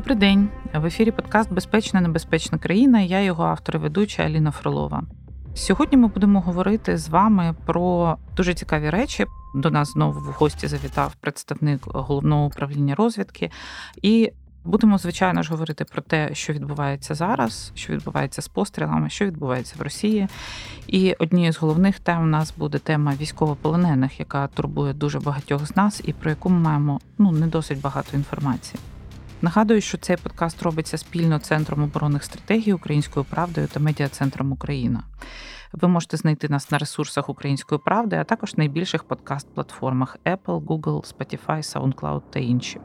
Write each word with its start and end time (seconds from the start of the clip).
Добрий 0.00 0.16
день. 0.16 0.48
В 0.74 0.86
ефірі 0.86 1.10
подкаст 1.10 1.52
Безпечна 1.52 2.00
небезпечна 2.00 2.58
країна. 2.58 3.00
Я 3.00 3.22
його 3.22 3.44
автор 3.44 3.76
і 3.76 3.78
ведуча 3.78 4.22
Аліна 4.22 4.50
Фролова. 4.50 5.02
Сьогодні 5.54 5.98
ми 5.98 6.08
будемо 6.08 6.40
говорити 6.40 6.96
з 6.98 7.08
вами 7.08 7.54
про 7.66 8.16
дуже 8.36 8.54
цікаві 8.54 8.90
речі. 8.90 9.26
До 9.54 9.70
нас 9.70 9.92
знову 9.92 10.20
в 10.20 10.22
гості 10.24 10.66
завітав 10.66 11.14
представник 11.14 11.80
головного 11.84 12.46
управління 12.46 12.94
розвідки, 12.94 13.50
і 14.02 14.32
будемо 14.64 14.98
звичайно 14.98 15.42
ж 15.42 15.50
говорити 15.50 15.84
про 15.84 16.02
те, 16.02 16.34
що 16.34 16.52
відбувається 16.52 17.14
зараз, 17.14 17.72
що 17.74 17.92
відбувається 17.92 18.42
з 18.42 18.48
пострілами, 18.48 19.10
що 19.10 19.24
відбувається 19.26 19.74
в 19.78 19.82
Росії. 19.82 20.28
І 20.86 21.16
однією 21.18 21.52
з 21.52 21.58
головних 21.58 22.00
тем 22.00 22.22
у 22.22 22.26
нас 22.26 22.54
буде 22.56 22.78
тема 22.78 23.14
військовополонених, 23.20 24.20
яка 24.20 24.46
турбує 24.46 24.92
дуже 24.92 25.20
багатьох 25.20 25.66
з 25.66 25.76
нас, 25.76 26.02
і 26.04 26.12
про 26.12 26.30
яку 26.30 26.50
ми 26.50 26.58
маємо 26.58 27.00
ну 27.18 27.32
не 27.32 27.46
досить 27.46 27.80
багато 27.80 28.16
інформації. 28.16 28.80
Нагадую, 29.42 29.80
що 29.80 29.98
цей 29.98 30.16
подкаст 30.16 30.62
робиться 30.62 30.98
спільно 30.98 31.38
Центром 31.38 31.82
оборонних 31.82 32.24
стратегій 32.24 32.72
Українською 32.72 33.26
правдою 33.30 33.66
та 33.66 33.80
медіа-центром 33.80 34.52
Україна. 34.52 35.02
Ви 35.72 35.88
можете 35.88 36.16
знайти 36.16 36.48
нас 36.48 36.70
на 36.70 36.78
ресурсах 36.78 37.28
Української 37.28 37.80
правди, 37.84 38.16
а 38.16 38.24
також 38.24 38.56
найбільших 38.56 39.04
подкаст-платформах 39.04 40.16
Apple, 40.24 40.64
Google, 40.64 41.14
Spotify, 41.14 41.62
SoundCloud 41.62 42.22
та 42.30 42.40
інші. 42.40 42.80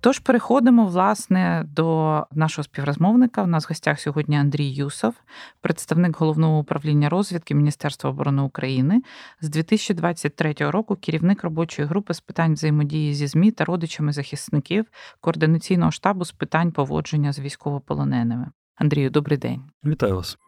Тож 0.00 0.18
переходимо 0.18 0.86
власне 0.86 1.64
до 1.68 2.26
нашого 2.32 2.64
співрозмовника. 2.64 3.42
У 3.42 3.46
нас 3.46 3.64
в 3.64 3.68
гостях 3.68 4.00
сьогодні 4.00 4.36
Андрій 4.36 4.68
Юсов, 4.68 5.14
представник 5.60 6.18
головного 6.18 6.58
управління 6.58 7.08
розвідки 7.08 7.54
Міністерства 7.54 8.10
оборони 8.10 8.42
України 8.42 9.02
з 9.40 9.48
2023 9.48 10.54
року. 10.58 10.96
Керівник 10.96 11.44
робочої 11.44 11.88
групи 11.88 12.14
з 12.14 12.20
питань 12.20 12.52
взаємодії 12.52 13.14
зі 13.14 13.26
змі 13.26 13.50
та 13.50 13.64
родичами 13.64 14.12
захисників 14.12 14.86
координаційного 15.20 15.90
штабу 15.90 16.24
з 16.24 16.32
питань 16.32 16.72
поводження 16.72 17.32
з 17.32 17.38
військовополоненими. 17.38 18.46
Андрію, 18.76 19.10
добрий 19.10 19.38
день. 19.38 19.62
Вітаю 19.84 20.16
вас. 20.16 20.38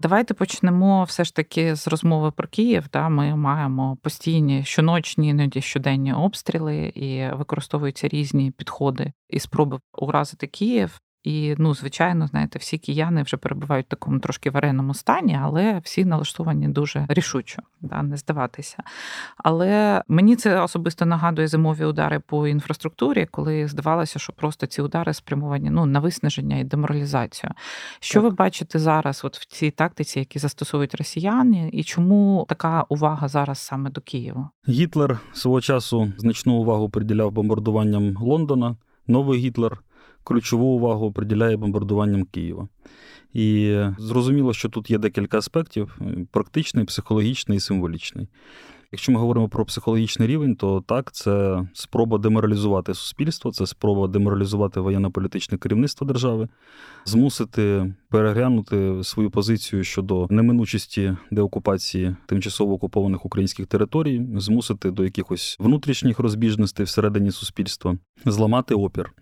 Давайте 0.00 0.34
почнемо 0.34 1.04
все 1.04 1.24
ж 1.24 1.34
таки 1.34 1.74
з 1.76 1.88
розмови 1.88 2.30
про 2.30 2.48
Київ. 2.48 2.84
Да, 2.92 3.08
Ми 3.08 3.36
маємо 3.36 3.96
постійні 4.02 4.64
щоночні, 4.64 5.28
іноді 5.28 5.60
щоденні 5.60 6.12
обстріли 6.12 6.76
і 6.94 7.36
використовуються 7.36 8.08
різні 8.08 8.50
підходи 8.50 9.12
і 9.28 9.40
спроби 9.40 9.80
уразити 9.92 10.46
Київ. 10.46 11.00
І, 11.28 11.54
ну, 11.58 11.74
звичайно, 11.74 12.26
знаєте, 12.26 12.58
всі 12.58 12.78
кияни 12.78 13.22
вже 13.22 13.36
перебувають 13.36 13.86
в 13.86 13.88
такому 13.88 14.18
трошки 14.18 14.50
вареному 14.50 14.94
стані, 14.94 15.38
але 15.42 15.80
всі 15.84 16.04
налаштовані 16.04 16.68
дуже 16.68 17.06
рішучо, 17.08 17.62
да, 17.80 18.02
не 18.02 18.16
здаватися. 18.16 18.76
Але 19.36 20.02
мені 20.08 20.36
це 20.36 20.60
особисто 20.60 21.06
нагадує 21.06 21.48
зимові 21.48 21.84
удари 21.84 22.20
по 22.20 22.48
інфраструктурі, 22.48 23.26
коли 23.30 23.68
здавалося, 23.68 24.18
що 24.18 24.32
просто 24.32 24.66
ці 24.66 24.82
удари 24.82 25.14
спрямовані 25.14 25.70
ну, 25.70 25.86
на 25.86 26.00
виснаження 26.00 26.58
і 26.58 26.64
деморалізацію. 26.64 27.52
Що 28.00 28.20
так. 28.20 28.22
ви 28.22 28.30
бачите 28.30 28.78
зараз, 28.78 29.20
от 29.24 29.38
в 29.38 29.46
цій 29.46 29.70
тактиці, 29.70 30.18
які 30.18 30.38
застосовують 30.38 30.94
росіяни, 30.94 31.70
і 31.72 31.84
чому 31.84 32.46
така 32.48 32.84
увага 32.88 33.28
зараз 33.28 33.58
саме 33.58 33.90
до 33.90 34.00
Києва? 34.00 34.50
Гітлер 34.68 35.18
свого 35.32 35.60
часу 35.60 36.12
значну 36.18 36.54
увагу 36.54 36.90
приділяв 36.90 37.32
бомбардуванням 37.32 38.16
Лондона. 38.16 38.76
Новий 39.10 39.40
Гітлер 39.40 39.78
ключову 40.28 40.66
увагу 40.66 41.12
приділяє 41.12 41.56
бомбардуванням 41.56 42.24
Києва. 42.24 42.68
І 43.32 43.78
зрозуміло, 43.98 44.52
що 44.52 44.68
тут 44.68 44.90
є 44.90 44.98
декілька 44.98 45.38
аспектів: 45.38 45.98
практичний, 46.30 46.84
психологічний 46.84 47.56
і 47.56 47.60
символічний. 47.60 48.28
Якщо 48.92 49.12
ми 49.12 49.20
говоримо 49.20 49.48
про 49.48 49.64
психологічний 49.64 50.28
рівень, 50.28 50.56
то 50.56 50.80
так, 50.80 51.12
це 51.12 51.62
спроба 51.72 52.18
деморалізувати 52.18 52.94
суспільство, 52.94 53.52
це 53.52 53.66
спроба 53.66 54.08
деморалізувати 54.08 54.80
воєнно-політичне 54.80 55.58
керівництво 55.58 56.06
держави, 56.06 56.48
змусити 57.04 57.94
переглянути 58.08 59.04
свою 59.04 59.30
позицію 59.30 59.84
щодо 59.84 60.26
неминучості 60.30 61.16
деокупації 61.30 62.16
тимчасово 62.26 62.74
окупованих 62.74 63.26
українських 63.26 63.66
територій, 63.66 64.26
змусити 64.36 64.90
до 64.90 65.04
якихось 65.04 65.56
внутрішніх 65.60 66.18
розбіжностей 66.18 66.86
всередині 66.86 67.30
суспільства, 67.30 67.98
зламати 68.24 68.74
опір. 68.74 69.12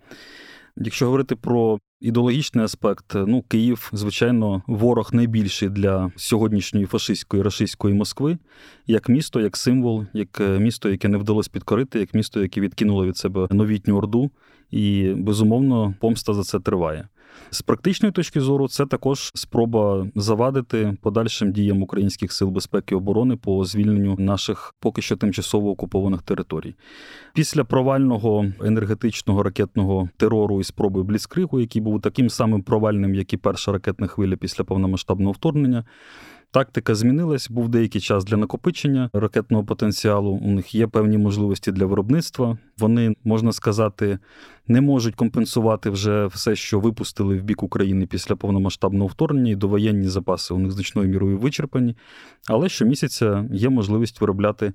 Якщо 0.79 1.05
говорити 1.05 1.35
про 1.35 1.79
ідеологічний 2.01 2.65
аспект, 2.65 3.05
ну 3.15 3.41
Київ, 3.41 3.89
звичайно, 3.93 4.61
ворог 4.67 5.09
найбільший 5.13 5.69
для 5.69 6.11
сьогоднішньої 6.15 6.85
фашистської 6.85 7.43
рашистської 7.43 7.93
Москви, 7.93 8.37
як 8.87 9.09
місто, 9.09 9.39
як 9.39 9.57
символ, 9.57 10.05
як 10.13 10.41
е, 10.41 10.59
місто, 10.59 10.89
яке 10.89 11.07
не 11.07 11.17
вдалося 11.17 11.49
підкорити, 11.53 11.99
як 11.99 12.13
місто, 12.13 12.41
яке 12.41 12.61
відкинуло 12.61 13.05
від 13.05 13.17
себе 13.17 13.47
новітню 13.51 13.97
орду, 13.97 14.31
і 14.71 15.13
безумовно 15.17 15.93
помста 15.99 16.33
за 16.33 16.43
це 16.43 16.59
триває. 16.59 17.07
З 17.49 17.61
практичної 17.61 18.11
точки 18.11 18.41
зору, 18.41 18.67
це 18.67 18.85
також 18.85 19.31
спроба 19.35 20.07
завадити 20.15 20.97
подальшим 21.01 21.51
діям 21.51 21.83
українських 21.83 22.33
сил 22.33 22.49
безпеки 22.49 22.95
і 22.95 22.97
оборони 22.97 23.35
по 23.35 23.65
звільненню 23.65 24.15
наших 24.19 24.75
поки 24.79 25.01
що 25.01 25.17
тимчасово 25.17 25.69
окупованих 25.69 26.21
територій. 26.21 26.75
Після 27.33 27.63
провального 27.63 28.45
енергетичного 28.61 29.43
ракетного 29.43 30.09
терору 30.17 30.59
і 30.59 30.63
спроби 30.63 31.03
Бліцкригу, 31.03 31.59
який 31.59 31.81
був 31.81 32.01
таким 32.01 32.29
самим 32.29 32.63
провальним, 32.63 33.15
як 33.15 33.33
і 33.33 33.37
перша 33.37 33.71
ракетна 33.71 34.07
хвиля 34.07 34.35
після 34.35 34.63
повномасштабного 34.63 35.31
вторгнення. 35.31 35.85
Тактика 36.51 36.95
змінилась, 36.95 37.49
був 37.49 37.69
деякий 37.69 38.01
час 38.01 38.25
для 38.25 38.37
накопичення 38.37 39.09
ракетного 39.13 39.63
потенціалу. 39.63 40.31
У 40.31 40.51
них 40.51 40.75
є 40.75 40.87
певні 40.87 41.17
можливості 41.17 41.71
для 41.71 41.85
виробництва. 41.85 42.57
Вони, 42.77 43.15
можна 43.23 43.51
сказати, 43.51 44.19
не 44.67 44.81
можуть 44.81 45.15
компенсувати 45.15 45.89
вже 45.89 46.25
все, 46.25 46.55
що 46.55 46.79
випустили 46.79 47.37
в 47.37 47.43
бік 47.43 47.63
України 47.63 48.05
після 48.05 48.35
повномасштабного 48.35 49.07
вторгнення, 49.07 49.51
і 49.51 49.55
довоєнні 49.55 50.07
запаси 50.07 50.53
у 50.53 50.57
них 50.57 50.71
значною 50.71 51.09
мірою 51.09 51.37
вичерпані. 51.37 51.95
Але 52.49 52.69
щомісяця 52.69 53.45
є 53.51 53.69
можливість 53.69 54.21
виробляти. 54.21 54.73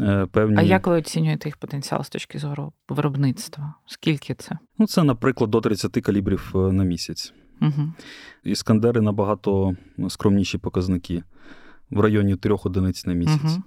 Е, 0.00 0.26
певні... 0.32 0.56
А 0.58 0.62
як 0.62 0.86
ви 0.86 0.98
оцінюєте 0.98 1.48
їх 1.48 1.56
потенціал 1.56 2.04
з 2.04 2.08
точки 2.08 2.38
зору 2.38 2.72
виробництва? 2.88 3.74
Скільки 3.86 4.34
це? 4.34 4.58
Ну, 4.78 4.86
це, 4.86 5.04
наприклад, 5.04 5.50
до 5.50 5.60
30 5.60 5.92
калібрів 5.92 6.52
е, 6.54 6.58
на 6.58 6.84
місяць. 6.84 7.34
Угу. 7.60 7.92
Іскандери 8.44 9.00
набагато 9.00 9.76
скромніші 10.08 10.58
показники 10.58 11.22
в 11.90 12.00
районі 12.00 12.36
трьох 12.36 12.66
одиниць 12.66 13.06
на 13.06 13.12
місяць. 13.12 13.58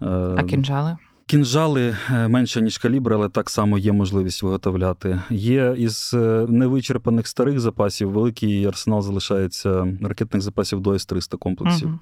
Угу. 0.00 0.10
А 0.38 0.42
кінжали? 0.42 0.96
Кінжали 1.26 1.96
е, 2.10 2.28
менше, 2.28 2.62
ніж 2.62 2.78
калібр, 2.78 3.14
але 3.14 3.28
так 3.28 3.50
само 3.50 3.78
є 3.78 3.92
можливість 3.92 4.42
виготовляти. 4.42 5.20
Є 5.30 5.74
із 5.78 6.14
е, 6.14 6.46
невичерпаних 6.48 7.26
старих 7.26 7.60
запасів 7.60 8.10
великий 8.10 8.64
арсенал 8.66 9.02
залишається 9.02 9.96
ракетних 10.02 10.42
запасів 10.42 10.80
до 10.80 10.94
С-300 10.94 11.38
комплексів. 11.38 11.88
uh 11.88 11.98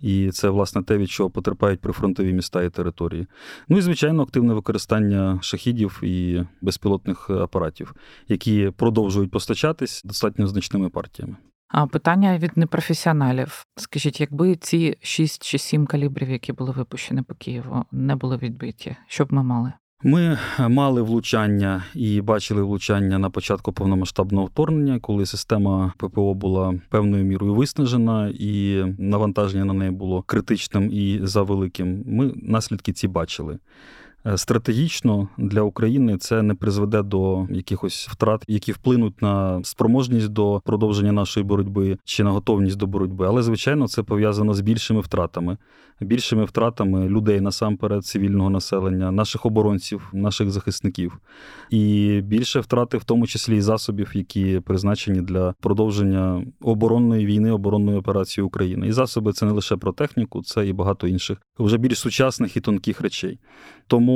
І 0.00 0.30
це, 0.30 0.48
власне, 0.48 0.82
те, 0.82 0.98
від 0.98 1.10
чого 1.10 1.30
потерпають 1.30 1.80
прифронтові 1.80 2.32
міста 2.32 2.62
і 2.62 2.70
території. 2.70 3.26
Ну 3.68 3.78
і, 3.78 3.80
звичайно, 3.80 4.22
активне 4.22 4.54
використання 4.54 5.38
шахідів 5.42 6.00
і 6.02 6.42
безпілотних 6.60 7.30
апаратів, 7.30 7.94
які 8.28 8.72
продовжують 8.76 9.30
постачатись 9.30 10.02
достатньо 10.04 10.46
значними 10.46 10.88
партіями. 10.88 11.36
Питання 11.92 12.38
від 12.38 12.56
непрофесіоналів. 12.56 13.66
Скажіть, 13.76 14.20
якби 14.20 14.56
ці 14.56 14.96
6 15.00 15.42
чи 15.42 15.58
7 15.58 15.86
калібрів, 15.86 16.30
які 16.30 16.52
були 16.52 16.72
випущені 16.72 17.22
по 17.22 17.34
Києву, 17.34 17.84
не 17.92 18.16
були 18.16 18.36
відбиті, 18.36 18.96
що 19.06 19.24
б 19.24 19.32
ми 19.32 19.42
мали? 19.42 19.72
Ми 20.02 20.38
мали 20.68 21.02
влучання 21.02 21.84
і 21.94 22.20
бачили 22.20 22.62
влучання 22.62 23.18
на 23.18 23.30
початку 23.30 23.72
повномасштабного 23.72 24.46
вторгнення, 24.46 25.00
коли 25.00 25.26
система 25.26 25.92
ППО 25.96 26.34
була 26.34 26.74
певною 26.88 27.24
мірою 27.24 27.54
виснажена, 27.54 28.32
і 28.34 28.84
навантаження 28.98 29.64
на 29.64 29.72
неї 29.72 29.90
було 29.90 30.22
критичним 30.22 30.92
і 30.92 31.20
завеликим. 31.22 32.02
Ми 32.06 32.32
наслідки 32.36 32.92
ці 32.92 33.08
бачили. 33.08 33.58
Е, 34.26 34.38
стратегічно 34.38 35.28
для 35.38 35.62
України 35.62 36.18
це 36.18 36.42
не 36.42 36.54
призведе 36.54 37.02
до 37.02 37.46
якихось 37.50 38.08
втрат, 38.10 38.44
які 38.48 38.72
вплинуть 38.72 39.22
на 39.22 39.64
спроможність 39.64 40.28
до 40.28 40.62
продовження 40.64 41.12
нашої 41.12 41.46
боротьби 41.46 41.98
чи 42.04 42.24
на 42.24 42.30
готовність 42.30 42.76
до 42.76 42.86
боротьби. 42.86 43.26
Але 43.26 43.42
звичайно, 43.42 43.88
це 43.88 44.02
пов'язано 44.02 44.54
з 44.54 44.60
більшими 44.60 45.00
втратами, 45.00 45.56
більшими 46.00 46.44
втратами 46.44 47.08
людей 47.08 47.40
насамперед, 47.40 48.04
цивільного 48.04 48.50
населення, 48.50 49.10
наших 49.10 49.46
оборонців, 49.46 50.08
наших 50.12 50.50
захисників, 50.50 51.18
і 51.70 52.20
більше 52.24 52.60
втрати, 52.60 52.98
в 52.98 53.04
тому 53.04 53.26
числі 53.26 53.56
і 53.56 53.60
засобів, 53.60 54.10
які 54.14 54.60
призначені 54.60 55.20
для 55.20 55.54
продовження 55.60 56.46
оборонної 56.60 57.26
війни, 57.26 57.50
оборонної 57.50 57.98
операції 57.98 58.44
України. 58.44 58.88
І 58.88 58.92
засоби 58.92 59.32
це 59.32 59.46
не 59.46 59.52
лише 59.52 59.76
про 59.76 59.92
техніку, 59.92 60.42
це 60.42 60.66
і 60.66 60.72
багато 60.72 61.06
інших 61.06 61.38
вже 61.58 61.78
більш 61.78 61.98
сучасних 61.98 62.56
і 62.56 62.60
тонких 62.60 63.00
речей. 63.00 63.38
Тому. 63.86 64.09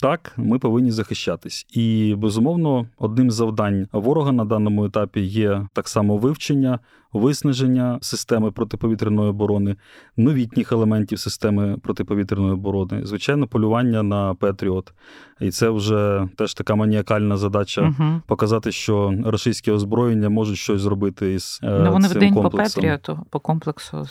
Так, 0.00 0.32
ми 0.36 0.58
повинні 0.58 0.90
захищатись, 0.90 1.66
і 1.70 2.14
безумовно, 2.18 2.86
одним 2.98 3.30
з 3.30 3.34
завдань 3.34 3.88
ворога 3.92 4.32
на 4.32 4.44
даному 4.44 4.84
етапі 4.84 5.20
є 5.20 5.66
так 5.72 5.88
само 5.88 6.16
вивчення, 6.16 6.78
виснаження 7.18 7.98
системи 8.02 8.50
протиповітряної 8.50 9.30
оборони, 9.30 9.76
новітніх 10.16 10.72
елементів 10.72 11.18
системи 11.18 11.76
протиповітряної 11.82 12.52
оборони, 12.52 13.00
звичайно, 13.06 13.46
полювання 13.46 14.02
на 14.02 14.34
Петріот. 14.34 14.92
І 15.40 15.50
це 15.50 15.70
вже 15.70 16.28
теж 16.36 16.54
така 16.54 16.74
маніакальна 16.74 17.36
задача 17.36 17.82
угу. 17.82 18.20
показати, 18.26 18.72
що 18.72 19.14
російське 19.24 19.72
озброєння 19.72 20.28
можуть 20.28 20.58
щось 20.58 20.80
зробити 20.80 21.34
із 21.34 21.60
е, 21.62 21.80
ну, 21.84 21.92
вони 21.92 22.08
цим 22.08 22.16
в 22.16 22.20
день 22.20 22.34
комплексом. 22.34 22.82
по 22.82 22.86
Петріоту, 22.86 23.26
по 23.30 23.40
комплексу 23.40 24.06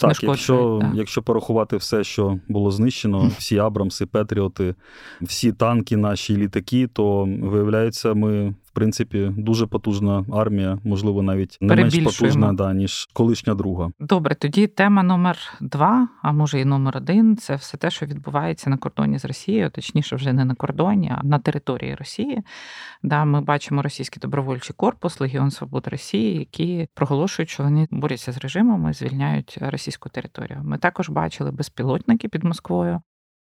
Так, 0.00 0.22
якщо, 0.22 0.78
да. 0.82 0.92
якщо 0.94 1.22
порахувати 1.22 1.76
все, 1.76 2.04
що 2.04 2.38
було 2.48 2.70
знищено, 2.70 3.30
всі 3.38 3.58
Абрамси, 3.58 4.06
Петріоти, 4.06 4.74
всі 5.20 5.52
танки, 5.52 5.96
наші 5.96 6.36
літаки, 6.36 6.86
то 6.86 7.28
виявляється, 7.42 8.14
ми 8.14 8.54
принципі 8.78 9.32
дуже 9.36 9.66
потужна 9.66 10.24
армія, 10.32 10.78
можливо, 10.84 11.22
навіть 11.22 11.58
не 11.60 11.76
менш 11.76 11.98
потужна, 11.98 12.52
да, 12.52 12.74
ніж 12.74 13.08
колишня 13.12 13.54
друга. 13.54 13.90
Добре, 14.00 14.34
тоді 14.34 14.66
тема 14.66 15.02
номер 15.02 15.38
два, 15.60 16.08
а 16.22 16.32
може 16.32 16.60
і 16.60 16.64
номер 16.64 16.96
один 16.96 17.36
це 17.36 17.54
все 17.54 17.76
те, 17.76 17.90
що 17.90 18.06
відбувається 18.06 18.70
на 18.70 18.76
кордоні 18.76 19.18
з 19.18 19.24
Росією, 19.24 19.70
точніше, 19.70 20.16
вже 20.16 20.32
не 20.32 20.44
на 20.44 20.54
кордоні, 20.54 21.12
а 21.18 21.26
на 21.26 21.38
території 21.38 21.94
Росії. 21.94 22.42
Да, 23.02 23.24
Ми 23.24 23.40
бачимо 23.40 23.82
російський 23.82 24.20
добровольчий 24.20 24.74
корпус, 24.76 25.20
Легіон 25.20 25.50
Свободи 25.50 25.90
Росії, 25.90 26.38
які 26.38 26.88
проголошують, 26.94 27.50
що 27.50 27.62
вони 27.62 27.88
борються 27.90 28.32
з 28.32 28.38
режимом 28.38 28.90
і 28.90 28.92
звільняють 28.92 29.58
російську 29.60 30.08
територію. 30.08 30.60
Ми 30.64 30.78
також 30.78 31.08
бачили 31.08 31.50
безпілотники 31.50 32.28
під 32.28 32.44
Москвою. 32.44 33.00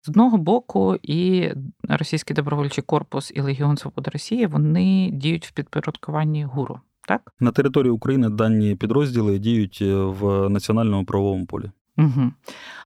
З 0.07 0.09
одного 0.09 0.37
боку, 0.37 0.97
і 1.03 1.49
російський 1.89 2.35
добровольчий 2.35 2.83
корпус 2.83 3.31
і 3.35 3.41
Легіон 3.41 3.77
Свободи 3.77 4.11
Росії 4.13 4.45
вони 4.45 5.09
діють 5.13 5.45
в 5.45 5.51
підпорядкуванні 5.51 6.43
гуру. 6.43 6.79
Так 7.07 7.33
на 7.39 7.51
території 7.51 7.91
України 7.91 8.29
дані 8.29 8.75
підрозділи 8.75 9.39
діють 9.39 9.79
е, 9.81 9.95
в 9.95 10.49
національному 10.49 11.05
правовому 11.05 11.45
полі. 11.45 11.71
Угу. 11.97 12.31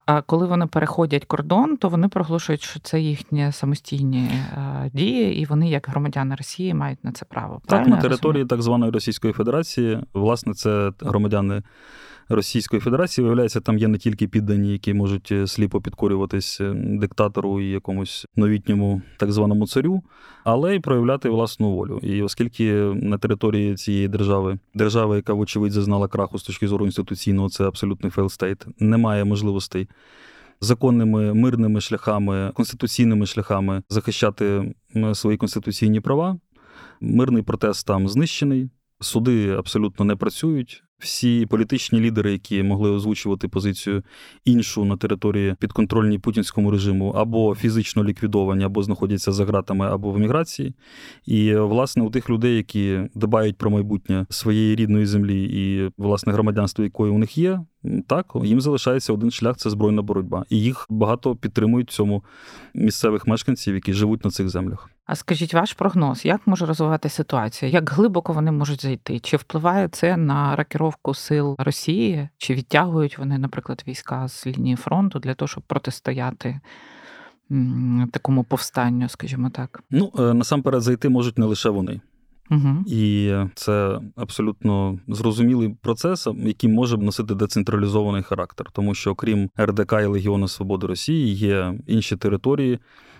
А 0.06 0.22
коли 0.22 0.46
вони 0.46 0.66
переходять 0.66 1.24
кордон, 1.24 1.76
то 1.76 1.88
вони 1.88 2.08
проголошують, 2.08 2.62
що 2.62 2.80
це 2.80 3.00
їхні 3.00 3.52
самостійні 3.52 4.30
е, 4.30 4.90
дії, 4.94 5.40
і 5.40 5.44
вони, 5.44 5.70
як 5.70 5.88
громадяни 5.88 6.34
Росії, 6.34 6.74
мають 6.74 7.04
на 7.04 7.12
це 7.12 7.24
право. 7.24 7.60
Так, 7.66 7.86
на 7.86 7.96
території 7.96 8.44
так 8.44 8.62
званої 8.62 8.92
Російської 8.92 9.32
Федерації, 9.32 9.98
власне, 10.14 10.54
це 10.54 10.92
громадяни 11.00 11.62
Російської 12.32 12.80
Федерації, 12.80 13.22
виявляється, 13.22 13.60
там 13.60 13.78
є 13.78 13.88
не 13.88 13.98
тільки 13.98 14.28
піддані, 14.28 14.72
які 14.72 14.94
можуть 14.94 15.32
е, 15.32 15.46
сліпо 15.46 15.80
підкорюватись 15.80 16.60
е, 16.60 16.74
диктатору 16.76 17.60
і 17.60 17.70
якомусь 17.70 18.26
новітньому 18.36 19.02
так 19.18 19.32
званому 19.32 19.66
царю, 19.66 20.02
але 20.44 20.76
й 20.76 20.80
проявляти 20.80 21.28
власну 21.28 21.70
волю. 21.70 22.00
І 22.02 22.22
оскільки 22.22 22.72
на 22.94 23.18
території 23.18 23.74
цієї 23.74 24.08
держави, 24.08 24.58
держави, 24.74 25.16
яка, 25.16 25.32
вочевидь, 25.32 25.72
зазнала 25.72 26.08
краху 26.08 26.38
з 26.38 26.42
точки 26.42 26.68
зору 26.68 26.86
інституційного, 26.86 27.48
це 27.48 27.64
абсолютний 27.64 28.10
failed 28.10 28.38
state, 28.38 28.66
немає 28.78 29.24
можливостей. 29.24 29.88
Законними 30.60 31.34
мирними 31.34 31.80
шляхами, 31.80 32.50
конституційними 32.54 33.26
шляхами 33.26 33.82
захищати 33.88 34.74
свої 35.14 35.36
конституційні 35.36 36.00
права. 36.00 36.38
Мирний 37.00 37.42
протест 37.42 37.86
там 37.86 38.08
знищений, 38.08 38.70
суди 39.00 39.50
абсолютно 39.50 40.04
не 40.04 40.16
працюють 40.16 40.84
всі 41.02 41.46
політичні 41.46 42.00
лідери, 42.00 42.32
які 42.32 42.62
могли 42.62 42.90
озвучувати 42.90 43.48
позицію 43.48 44.02
іншу 44.44 44.84
на 44.84 44.96
території 44.96 45.54
підконтрольній 45.58 46.18
путінському 46.18 46.70
режиму, 46.70 47.10
або 47.10 47.54
фізично 47.54 48.04
ліквідовані, 48.04 48.64
або 48.64 48.82
знаходяться 48.82 49.32
за 49.32 49.44
ґратами, 49.44 49.86
або 49.86 50.10
в 50.10 50.16
еміграції. 50.16 50.74
І 51.26 51.54
власне 51.54 52.02
у 52.02 52.10
тих 52.10 52.30
людей, 52.30 52.56
які 52.56 53.00
дбають 53.14 53.58
про 53.58 53.70
майбутнє 53.70 54.26
своєї 54.30 54.76
рідної 54.76 55.06
землі 55.06 55.44
і 55.44 55.90
власне 55.96 56.32
громадянство, 56.32 56.84
якої 56.84 57.12
у 57.12 57.18
них 57.18 57.38
є, 57.38 57.60
так 58.06 58.32
їм 58.44 58.60
залишається 58.60 59.12
один 59.12 59.30
шлях 59.30 59.56
це 59.56 59.70
збройна 59.70 60.02
боротьба, 60.02 60.44
і 60.50 60.60
їх 60.60 60.86
багато 60.90 61.36
підтримують 61.36 61.90
в 61.90 61.94
цьому 61.94 62.24
місцевих 62.74 63.26
мешканців, 63.26 63.74
які 63.74 63.92
живуть 63.92 64.24
на 64.24 64.30
цих 64.30 64.48
землях. 64.48 64.90
А 65.12 65.14
скажіть 65.14 65.54
ваш 65.54 65.72
прогноз, 65.72 66.24
як 66.24 66.46
може 66.46 66.66
розвивати 66.66 67.08
ситуація? 67.08 67.70
Як 67.70 67.90
глибоко 67.90 68.32
вони 68.32 68.52
можуть 68.52 68.82
зайти? 68.82 69.18
Чи 69.18 69.36
впливає 69.36 69.88
це 69.88 70.16
на 70.16 70.56
ракіровку 70.56 71.14
сил 71.14 71.56
Росії? 71.58 72.28
Чи 72.38 72.54
відтягують 72.54 73.18
вони, 73.18 73.38
наприклад, 73.38 73.84
війська 73.88 74.28
з 74.28 74.46
лінії 74.46 74.76
фронту 74.76 75.18
для 75.18 75.34
того, 75.34 75.46
щоб 75.48 75.62
протистояти 75.62 76.60
такому 78.12 78.44
повстанню, 78.44 79.08
скажімо 79.08 79.50
так? 79.50 79.82
Ну 79.90 80.12
е, 80.18 80.34
насамперед 80.34 80.82
зайти 80.82 81.08
можуть 81.08 81.38
не 81.38 81.46
лише 81.46 81.70
вони. 81.70 82.00
Угу. 82.50 82.84
І 82.86 83.34
це 83.54 84.00
абсолютно 84.16 84.98
зрозумілий 85.08 85.76
процес, 85.82 86.28
який 86.36 86.70
може 86.70 86.96
носити 86.96 87.34
децентралізований 87.34 88.22
характер, 88.22 88.66
тому 88.72 88.94
що 88.94 89.10
окрім 89.10 89.50
РДК 89.60 89.92
і 89.92 90.06
Легіону 90.06 90.48
Свободи 90.48 90.86
Росії 90.86 91.34
є 91.34 91.74
інші 91.86 92.16
території 92.16 92.78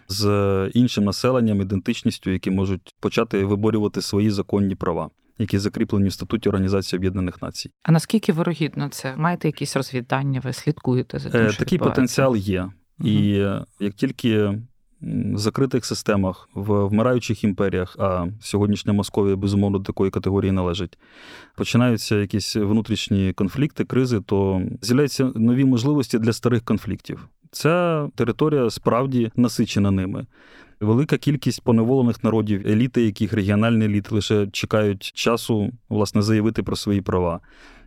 з 0.08 0.70
іншим 0.74 1.04
населенням, 1.04 1.60
ідентичністю, 1.60 2.30
які 2.30 2.50
можуть 2.50 2.94
почати 3.00 3.44
виборювати 3.44 4.02
свої 4.02 4.30
законні 4.30 4.74
права. 4.74 5.10
Які 5.38 5.58
закріплені 5.58 6.08
в 6.08 6.12
статуті 6.12 6.48
Організації 6.48 6.98
Об'єднаних 6.98 7.42
Націй. 7.42 7.70
А 7.82 7.92
наскільки 7.92 8.32
вирогідно 8.32 8.88
це? 8.88 9.16
Маєте 9.16 9.48
якісь 9.48 9.76
розвідання? 9.76 10.40
Ви 10.40 10.52
слідкуєте 10.52 11.18
за 11.18 11.30
тим, 11.30 11.48
що 11.48 11.58
Такий 11.58 11.78
потенціал 11.78 12.36
є. 12.36 12.62
Угу. 12.62 13.08
І 13.08 13.28
як 13.80 13.94
тільки 13.96 14.58
в 15.02 15.38
закритих 15.38 15.84
системах, 15.84 16.48
в 16.54 16.84
вмираючих 16.84 17.44
імперіях, 17.44 17.96
а 17.98 18.26
сьогоднішня 18.40 18.92
Московія, 18.92 19.36
безумовно, 19.36 19.78
до 19.78 19.84
такої 19.84 20.10
категорії 20.10 20.52
належить, 20.52 20.98
починаються 21.56 22.16
якісь 22.16 22.56
внутрішні 22.56 23.32
конфлікти, 23.32 23.84
кризи, 23.84 24.20
то 24.20 24.62
з'являються 24.82 25.32
нові 25.34 25.64
можливості 25.64 26.18
для 26.18 26.32
старих 26.32 26.62
конфліктів. 26.62 27.28
Ця 27.52 28.08
територія 28.14 28.70
справді 28.70 29.30
насичена 29.36 29.90
ними. 29.90 30.26
Велика 30.80 31.18
кількість 31.18 31.62
поневолених 31.64 32.24
народів, 32.24 32.66
еліти, 32.66 33.02
яких 33.02 33.32
регіональні 33.32 33.84
еліти 33.84 34.14
лише 34.14 34.46
чекають 34.46 35.02
часу, 35.02 35.70
власне, 35.88 36.22
заявити 36.22 36.62
про 36.62 36.76
свої 36.76 37.00
права 37.00 37.40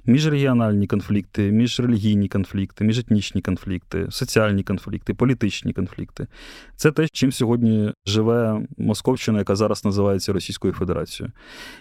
міжрегіональні 0.06 0.88
конфлікти, 0.88 1.52
міжрелігійні 1.52 2.28
конфлікти, 2.28 2.84
міжетнічні 2.84 3.42
конфлікти, 3.42 4.08
соціальні 4.10 4.64
конфлікти, 4.64 5.14
політичні 5.14 5.74
конфлікти. 5.74 6.28
Це 6.76 6.92
те, 6.92 7.08
чим 7.08 7.32
сьогодні 7.32 7.92
живе 8.06 8.68
Московщина, 8.78 9.38
яка 9.38 9.56
зараз 9.56 9.86
називається 9.86 10.34
Російською 10.34 10.74
Федерацією. 10.74 11.34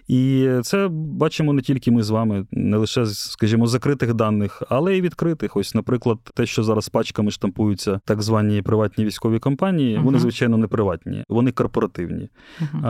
І 0.09 0.49
це 0.63 0.89
бачимо 0.91 1.53
не 1.53 1.63
тільки 1.63 1.91
ми 1.91 2.03
з 2.03 2.11
вами, 2.11 2.47
не 2.51 2.77
лише, 2.77 3.07
скажімо, 3.07 3.67
закритих 3.67 4.15
даних, 4.15 4.63
але 4.69 4.97
й 4.97 5.01
відкритих. 5.01 5.57
Ось, 5.57 5.75
наприклад, 5.75 6.19
те, 6.35 6.47
що 6.47 6.63
зараз 6.63 6.89
пачками 6.89 7.31
штампуються 7.31 8.01
так 8.05 8.23
звані 8.23 8.63
приватні 8.63 9.05
військові 9.05 9.39
компанії, 9.39 9.99
вони, 9.99 10.19
звичайно, 10.19 10.57
не 10.57 10.67
приватні, 10.67 11.25
вони 11.29 11.53
корпоративні, 11.53 12.29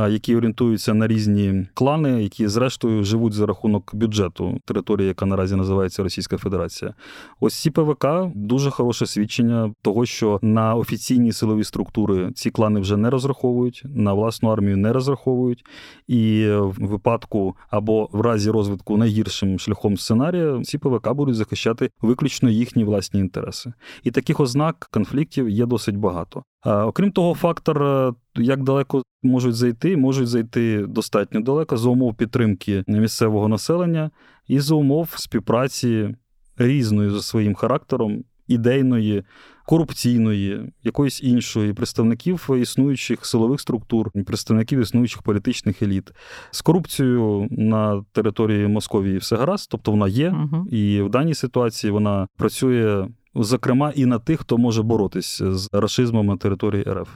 які 0.08 0.36
орієнтуються 0.36 0.94
на 0.94 1.06
різні 1.06 1.66
клани, 1.74 2.22
які, 2.22 2.48
зрештою, 2.48 3.04
живуть 3.04 3.32
за 3.32 3.46
рахунок 3.46 3.94
бюджету 3.94 4.60
території, 4.64 5.08
яка 5.08 5.23
яка 5.24 5.30
наразі 5.30 5.56
називається 5.56 6.02
Російська 6.02 6.36
Федерація. 6.36 6.94
Ось 7.40 7.54
ці 7.54 7.70
ПВК 7.70 8.06
дуже 8.34 8.70
хороше 8.70 9.06
свідчення 9.06 9.74
того, 9.82 10.06
що 10.06 10.38
на 10.42 10.74
офіційні 10.74 11.32
силові 11.32 11.64
структури 11.64 12.32
ці 12.34 12.50
клани 12.50 12.80
вже 12.80 12.96
не 12.96 13.10
розраховують, 13.10 13.82
на 13.84 14.12
власну 14.12 14.50
армію 14.50 14.76
не 14.76 14.92
розраховують, 14.92 15.64
і 16.08 16.46
в 16.50 16.86
випадку 16.86 17.56
або 17.70 18.08
в 18.12 18.20
разі 18.20 18.50
розвитку 18.50 18.96
найгіршим 18.96 19.58
шляхом 19.58 19.96
сценарія 19.96 20.62
ці 20.62 20.78
ПВК 20.78 21.12
будуть 21.12 21.36
захищати 21.36 21.90
виключно 22.02 22.50
їхні 22.50 22.84
власні 22.84 23.20
інтереси. 23.20 23.72
І 24.02 24.10
таких 24.10 24.40
ознак 24.40 24.88
конфліктів 24.90 25.48
є 25.48 25.66
досить 25.66 25.96
багато. 25.96 26.42
Окрім 26.64 27.12
того, 27.12 27.34
фактор, 27.34 27.82
е, 27.82 28.12
як 28.36 28.62
далеко 28.62 29.02
можуть 29.22 29.54
зайти, 29.54 29.96
можуть 29.96 30.28
зайти 30.28 30.86
достатньо 30.86 31.40
далеко 31.40 31.76
за 31.76 31.88
умов 31.88 32.14
підтримки 32.14 32.84
місцевого 32.86 33.48
населення 33.48 34.10
і 34.48 34.60
за 34.60 34.74
умов 34.74 35.14
співпраці 35.16 36.14
різної 36.56 37.10
за 37.10 37.22
своїм 37.22 37.54
характером, 37.54 38.24
ідейної, 38.48 39.22
корупційної, 39.66 40.72
якоїсь 40.82 41.22
іншої 41.22 41.72
представників 41.72 42.50
існуючих 42.60 43.26
силових 43.26 43.60
структур, 43.60 44.10
представників 44.26 44.80
існуючих 44.80 45.22
політичних 45.22 45.82
еліт. 45.82 46.12
З 46.50 46.62
корупцією 46.62 47.48
на 47.50 48.04
території 48.12 48.68
Московії 48.68 49.18
все 49.18 49.36
гаразд, 49.36 49.68
тобто 49.70 49.90
вона 49.90 50.08
є, 50.08 50.30
угу. 50.30 50.66
і 50.70 51.02
в 51.02 51.10
даній 51.10 51.34
ситуації 51.34 51.90
вона 51.90 52.26
працює 52.36 53.08
зокрема 53.34 53.92
і 53.96 54.06
на 54.06 54.18
тих, 54.18 54.40
хто 54.40 54.58
може 54.58 54.82
боротися 54.82 55.54
з 55.54 55.68
расизмом 55.72 56.26
на 56.26 56.36
території 56.36 56.84
РФ. 56.88 57.08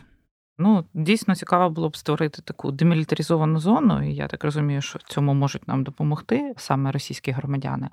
Ну, 0.61 0.85
дійсно 0.95 1.35
цікаво 1.35 1.71
було 1.71 1.89
б 1.89 1.97
створити 1.97 2.43
таку 2.43 2.73
демілітаризовану 2.73 3.59
зону, 3.59 4.11
і 4.11 4.15
я 4.15 4.27
так 4.29 4.45
розумію, 4.45 4.83
що 4.83 4.99
цьому 4.99 5.35
можуть 5.35 5.69
нам 5.69 5.85
допомогти 5.85 6.55
саме 6.57 6.93
російські 6.93 7.31
громадяни. 7.31 7.89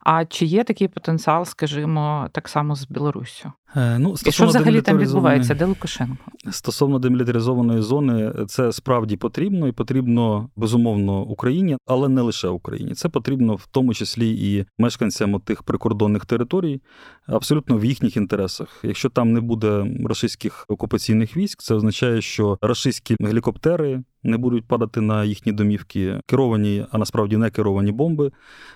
А 0.00 0.24
чи 0.24 0.46
є 0.46 0.64
такий 0.64 0.88
потенціал, 0.88 1.44
скажімо, 1.44 2.28
так 2.32 2.48
само 2.48 2.74
з 2.74 2.86
Білоруссю? 2.86 3.52
Е, 3.76 3.98
ну, 3.98 4.14
І 4.26 4.32
що 4.32 4.46
взагалі 4.46 4.82
там 4.82 4.98
відбувається? 4.98 5.54
Де 5.54 5.64
Лукашенко? 5.64 6.16
Стосовно 6.50 6.98
демілітаризованої 6.98 7.82
зони, 7.82 8.32
це 8.48 8.72
справді 8.72 9.16
потрібно 9.16 9.68
і 9.68 9.72
потрібно 9.72 10.48
безумовно 10.56 11.22
Україні, 11.22 11.76
але 11.86 12.08
не 12.08 12.20
лише 12.20 12.48
Україні. 12.48 12.94
Це 12.94 13.08
потрібно 13.08 13.54
в 13.54 13.66
тому 13.66 13.94
числі 13.94 14.30
і 14.30 14.66
мешканцям 14.78 15.40
тих 15.40 15.62
прикордонних 15.62 16.26
територій, 16.26 16.80
абсолютно 17.26 17.78
в 17.78 17.84
їхніх 17.84 18.16
інтересах. 18.16 18.80
Якщо 18.82 19.08
там 19.08 19.32
не 19.32 19.40
буде 19.40 19.86
російських 20.04 20.64
окупаційних 20.68 21.36
військ, 21.36 21.62
це 21.62 21.74
означає, 21.74 22.22
що 22.22 22.58
російські 22.62 23.16
гелікоптери 23.20 24.02
не 24.22 24.36
будуть 24.36 24.64
падати 24.64 25.00
на 25.00 25.24
їхні 25.24 25.52
домівки 25.52 26.20
керовані, 26.26 26.86
а 26.90 26.98
насправді 26.98 27.36
не 27.36 27.50
керовані 27.50 27.92
бомби, 27.92 28.32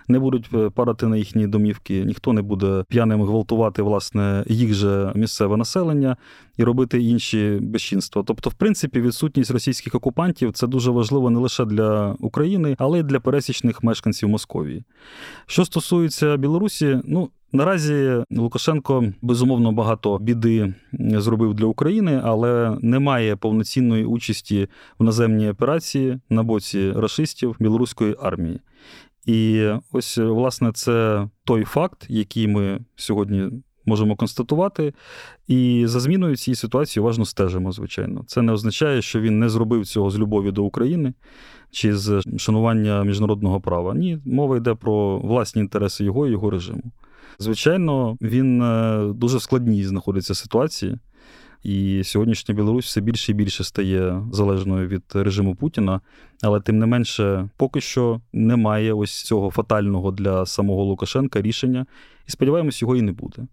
не 0.09 0.19
будуть 0.19 0.51
е, 0.55 0.71
падати 0.71 1.07
на 1.07 1.17
їхні 1.17 1.47
домівки. 1.47 2.05
Ніхто 2.05 2.33
не 2.33 2.43
буде 2.43 2.85
п'яним 2.89 3.23
гвалтувати 3.23 3.83
власне 3.83 4.45
їх 4.47 4.75
же 4.75 5.13
місцеве 5.15 5.57
населення 5.57 6.17
і 6.57 6.65
робити 6.65 7.03
інші 7.03 7.59
безчинства. 7.63 8.23
Тобто, 8.27 8.51
в 8.51 8.55
принципі, 8.55 9.01
відсутність 9.01 9.51
російських 9.51 9.95
окупантів 9.95 10.53
це 10.53 10.67
дуже 10.67 10.91
важливо 10.91 11.31
не 11.31 11.39
лише 11.39 11.65
для 11.65 12.17
України, 12.21 12.77
але 12.79 12.99
й 12.99 13.03
для 13.03 13.21
пересічних 13.21 13.83
мешканців 13.83 14.29
Московії. 14.29 14.85
Що 15.47 15.65
стосується 15.65 16.37
Білорусі, 16.37 17.01
ну. 17.05 17.31
Наразі 17.55 18.25
Лукашенко 18.31 19.05
безумовно 19.23 19.73
багато 19.73 20.19
біди 20.19 20.75
зробив 20.93 21.55
для 21.55 21.67
України, 21.67 22.21
але 22.25 22.79
немає 22.81 23.37
повноцінної 23.37 24.05
участі 24.05 24.69
в 24.99 25.05
наземній 25.05 25.51
операції 25.51 26.21
на 26.31 26.43
боці 26.43 26.93
расистів 26.93 27.57
білоруської 27.61 28.17
армії. 28.21 28.61
І 29.27 29.69
ось 29.93 30.19
власне 30.19 30.73
це 30.73 31.29
той 31.45 31.65
факт, 31.65 32.07
який 32.09 32.49
ми 32.49 32.81
сьогодні 32.97 33.51
можемо 33.87 34.17
констатувати. 34.17 34.95
І 35.49 35.85
за 35.87 36.01
зміною 36.01 36.37
цієї 36.37 36.57
ситуації 36.57 37.01
уважно 37.01 37.25
стежимо, 37.25 37.73
звичайно. 37.73 38.25
Це 38.27 38.43
не 38.43 38.53
означає, 38.53 39.03
що 39.03 39.21
він 39.21 39.39
не 39.39 39.49
зробив 39.49 39.87
цього 39.87 40.11
з 40.11 40.19
любові 40.19 40.51
до 40.51 40.65
України 40.65 41.15
чи 41.71 41.97
з 41.97 42.23
шанування 42.37 43.05
міжнародного 43.05 43.61
права. 43.61 43.95
Ні, 43.95 44.19
мова 44.25 44.57
йде 44.57 44.75
про 44.75 45.19
власні 45.19 45.63
інтереси 45.63 46.05
його 46.05 46.27
і 46.27 46.31
його 46.31 46.51
режиму. 46.51 46.93
Звичайно, 47.39 48.17
він 48.21 48.63
е, 48.63 49.13
дуже 49.15 49.37
в 49.37 49.43
складній 49.43 49.85
знаходиться 49.85 50.35
ситуації. 50.35 50.99
І 51.63 52.03
сьогоднішня 52.05 52.55
Білорусь 52.55 52.87
все 52.87 53.01
більше 53.01 53.33
і 53.33 53.35
більше 53.35 53.65
стає 53.65 54.23
залежною 54.33 54.89
від 54.89 55.03
режиму 55.15 55.55
Путіна, 55.55 56.01
але 56.43 56.61
тим 56.61 56.79
не 56.79 56.87
менше, 56.87 57.49
поки 57.57 57.81
що 57.81 58.21
немає 58.33 58.93
ось 58.93 59.23
цього 59.23 59.51
фатального 59.51 60.11
для 60.11 60.47
самого 60.47 60.85
Лукашенка 60.85 61.43
рішення, 61.43 61.87
і 62.29 62.31
сподіваємось, 62.31 62.83
його 62.83 62.97
і 62.97 63.03
не 63.03 63.13
буде. 63.13 63.47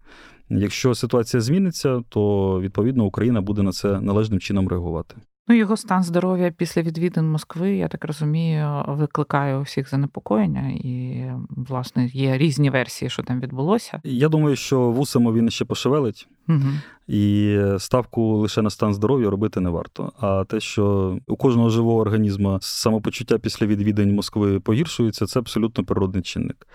Якщо 0.48 0.94
ситуація 0.94 1.40
зміниться, 1.40 2.02
то 2.08 2.60
відповідно 2.60 3.04
Україна 3.04 3.40
буде 3.40 3.62
на 3.62 3.72
це 3.72 4.00
належним 4.00 4.40
чином 4.40 4.68
реагувати. 4.68 5.14
Ну, 5.48 5.54
його 5.54 5.76
стан 5.76 6.02
здоров'я 6.02 6.50
після 6.50 6.82
відвідин 6.82 7.30
Москви, 7.30 7.76
я 7.76 7.88
так 7.88 8.04
розумію, 8.04 8.84
викликає 8.88 9.56
у 9.56 9.62
всіх 9.62 9.90
занепокоєння, 9.90 10.68
і, 10.70 11.24
власне, 11.50 12.06
є 12.06 12.38
різні 12.38 12.70
версії, 12.70 13.10
що 13.10 13.22
там 13.22 13.40
відбулося. 13.40 14.00
Я 14.04 14.28
думаю, 14.28 14.56
що 14.56 14.90
вусами 14.90 15.32
він 15.32 15.50
ще 15.50 15.64
пошевелить, 15.64 16.28
угу. 16.48 16.60
і 17.08 17.56
ставку 17.78 18.36
лише 18.36 18.62
на 18.62 18.70
стан 18.70 18.94
здоров'я 18.94 19.30
робити 19.30 19.60
не 19.60 19.70
варто. 19.70 20.12
А 20.20 20.44
те, 20.44 20.60
що 20.60 21.16
у 21.26 21.36
кожного 21.36 21.70
живого 21.70 22.00
організму 22.00 22.58
самопочуття 22.60 23.38
після 23.38 23.66
відвідань 23.66 24.14
Москви 24.14 24.60
погіршується, 24.60 25.26
це 25.26 25.38
абсолютно 25.38 25.84
природний 25.84 26.22
чинник. 26.22 26.66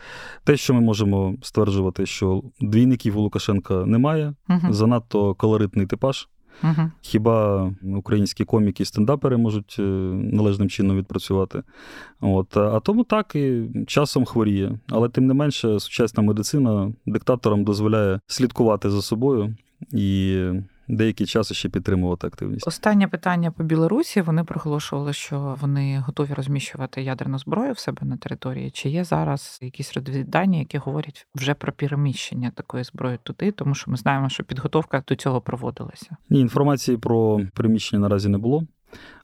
Те, 0.43 0.57
що 0.57 0.73
ми 0.73 0.81
можемо 0.81 1.35
стверджувати, 1.41 2.05
що 2.05 2.43
двійників 2.61 3.17
у 3.17 3.21
Лукашенка 3.21 3.85
немає, 3.85 4.33
угу. 4.49 4.73
занадто 4.73 5.33
колоритний 5.33 5.85
типаж. 5.85 6.27
Угу. 6.63 6.91
Хіба 7.01 7.71
українські 7.95 8.45
коміки 8.45 8.83
і 8.83 8.85
стендапери 8.85 9.37
можуть 9.37 9.75
е, 9.79 9.81
належним 9.81 10.69
чином 10.69 10.97
відпрацювати? 10.97 11.63
От. 12.21 12.57
А 12.57 12.79
тому 12.79 13.03
так 13.03 13.35
і 13.35 13.63
часом 13.87 14.25
хворіє. 14.25 14.79
Але 14.89 15.09
тим 15.09 15.27
не 15.27 15.33
менше, 15.33 15.79
сучасна 15.79 16.23
медицина 16.23 16.91
диктаторам 17.05 17.63
дозволяє 17.63 18.19
слідкувати 18.27 18.89
за 18.89 19.01
собою 19.01 19.55
і 19.91 20.37
деякий 20.87 21.27
час 21.27 21.53
ще 21.53 21.69
підтримувати 21.69 22.27
активність. 22.27 22.67
Останнє 22.67 23.07
питання 23.07 23.51
по 23.51 23.63
Білорусі. 23.63 24.21
Вони 24.21 24.43
проголошували, 24.43 25.13
що 25.13 25.57
вони 25.61 25.99
готові 25.99 26.33
розміщувати 26.33 27.01
ядерну 27.01 27.39
зброю 27.39 27.73
в 27.73 27.79
себе 27.79 28.07
на 28.07 28.17
території. 28.17 28.71
Чи 28.71 28.89
є 28.89 29.03
зараз 29.03 29.59
якісь 29.61 29.93
розвіддані, 29.93 30.59
які 30.59 30.77
говорять 30.77 31.27
вже 31.35 31.53
про 31.53 31.71
переміщення 31.71 32.51
такої 32.55 32.83
зброї 32.83 33.17
туди, 33.23 33.51
тому 33.51 33.75
що 33.75 33.91
ми 33.91 33.97
знаємо, 33.97 34.29
що 34.29 34.43
підготовка 34.43 35.03
до 35.07 35.15
цього 35.15 35.41
проводилася? 35.41 36.17
Ні, 36.29 36.39
інформації 36.39 36.97
про 36.97 37.41
переміщення 37.53 37.99
наразі 37.99 38.29
не 38.29 38.37
було. 38.37 38.63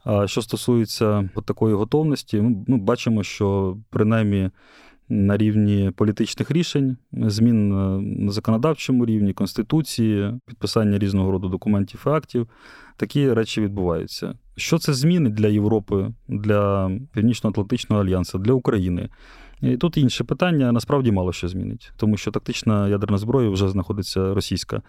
А 0.04 0.28
що 0.28 0.42
стосується 0.42 1.30
такої 1.46 1.76
готовності, 1.76 2.42
ми 2.68 2.78
бачимо, 2.78 3.24
що 3.24 3.78
принаймні 3.90 4.50
на 5.14 5.38
рівні 5.38 5.92
політичних 5.96 6.52
рішень, 6.52 6.98
змін 7.12 7.70
на 8.26 8.32
законодавчому 8.32 9.06
рівні, 9.06 9.34
конституції, 9.34 10.40
підписання 10.46 10.98
різного 10.98 11.32
роду 11.32 11.50
документів 11.50 12.04
і 12.06 12.10
актів. 12.10 12.48
Такі 12.98 13.34
речі 13.34 13.62
відбуваються. 13.62 14.34
Що 14.56 14.78
це 14.78 14.94
зміни 14.94 15.30
для 15.30 15.48
Європи, 15.48 16.12
для 16.28 16.92
Північно-Атлантичного 17.14 18.02
альянсу, 18.02 18.40
для 18.40 18.54
України? 18.54 19.10
І 19.64 19.78
Тут 19.78 19.98
інше 19.98 20.24
питання 20.24 20.72
насправді 20.72 21.12
мало 21.12 21.32
що 21.32 21.48
змінить, 21.48 21.92
тому 21.98 22.18
що 22.18 22.32
тактична 22.32 22.88
ядерна 22.88 23.18
зброя 23.18 23.50
вже 23.50 23.70
знаходиться 23.70 24.34
російська 24.34 24.82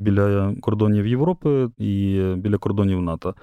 біля 0.00 0.54
кордонів 0.60 1.06
Європи 1.06 1.68
і 1.78 2.22
біля 2.36 2.58
кордонів 2.58 3.02
НАТО. 3.02 3.34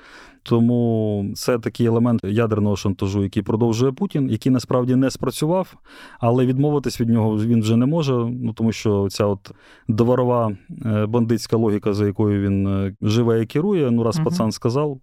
Тому 0.43 1.25
це 1.36 1.60
такий 1.60 1.86
елемент 1.86 2.24
ядерного 2.24 2.75
шантажу, 2.75 3.24
який 3.24 3.43
продовжує 3.43 3.91
Путін, 3.91 4.29
який 4.29 4.51
насправді 4.51 4.96
не 4.96 5.12
спрацював, 5.12 5.74
але 6.19 6.46
відмовитись 6.46 7.01
від 7.01 7.10
нього 7.10 7.38
він 7.38 7.62
вже 7.62 7.75
не 7.75 7.86
може. 7.86 8.13
Ну 8.13 8.53
тому 8.53 8.72
що 8.72 9.08
ця 9.10 9.25
от 9.25 9.51
доворова 9.88 10.58
е, 10.86 11.05
бандитська 11.05 11.58
логіка, 11.58 11.93
за 11.93 12.05
якою 12.05 12.41
він 12.41 12.67
е, 12.67 12.96
живе 13.01 13.41
і 13.41 13.46
керує, 13.46 13.91
ну 13.91 14.03
раз 14.03 14.15
угу. 14.15 14.25
пацан 14.25 14.51
сказав. 14.51 15.00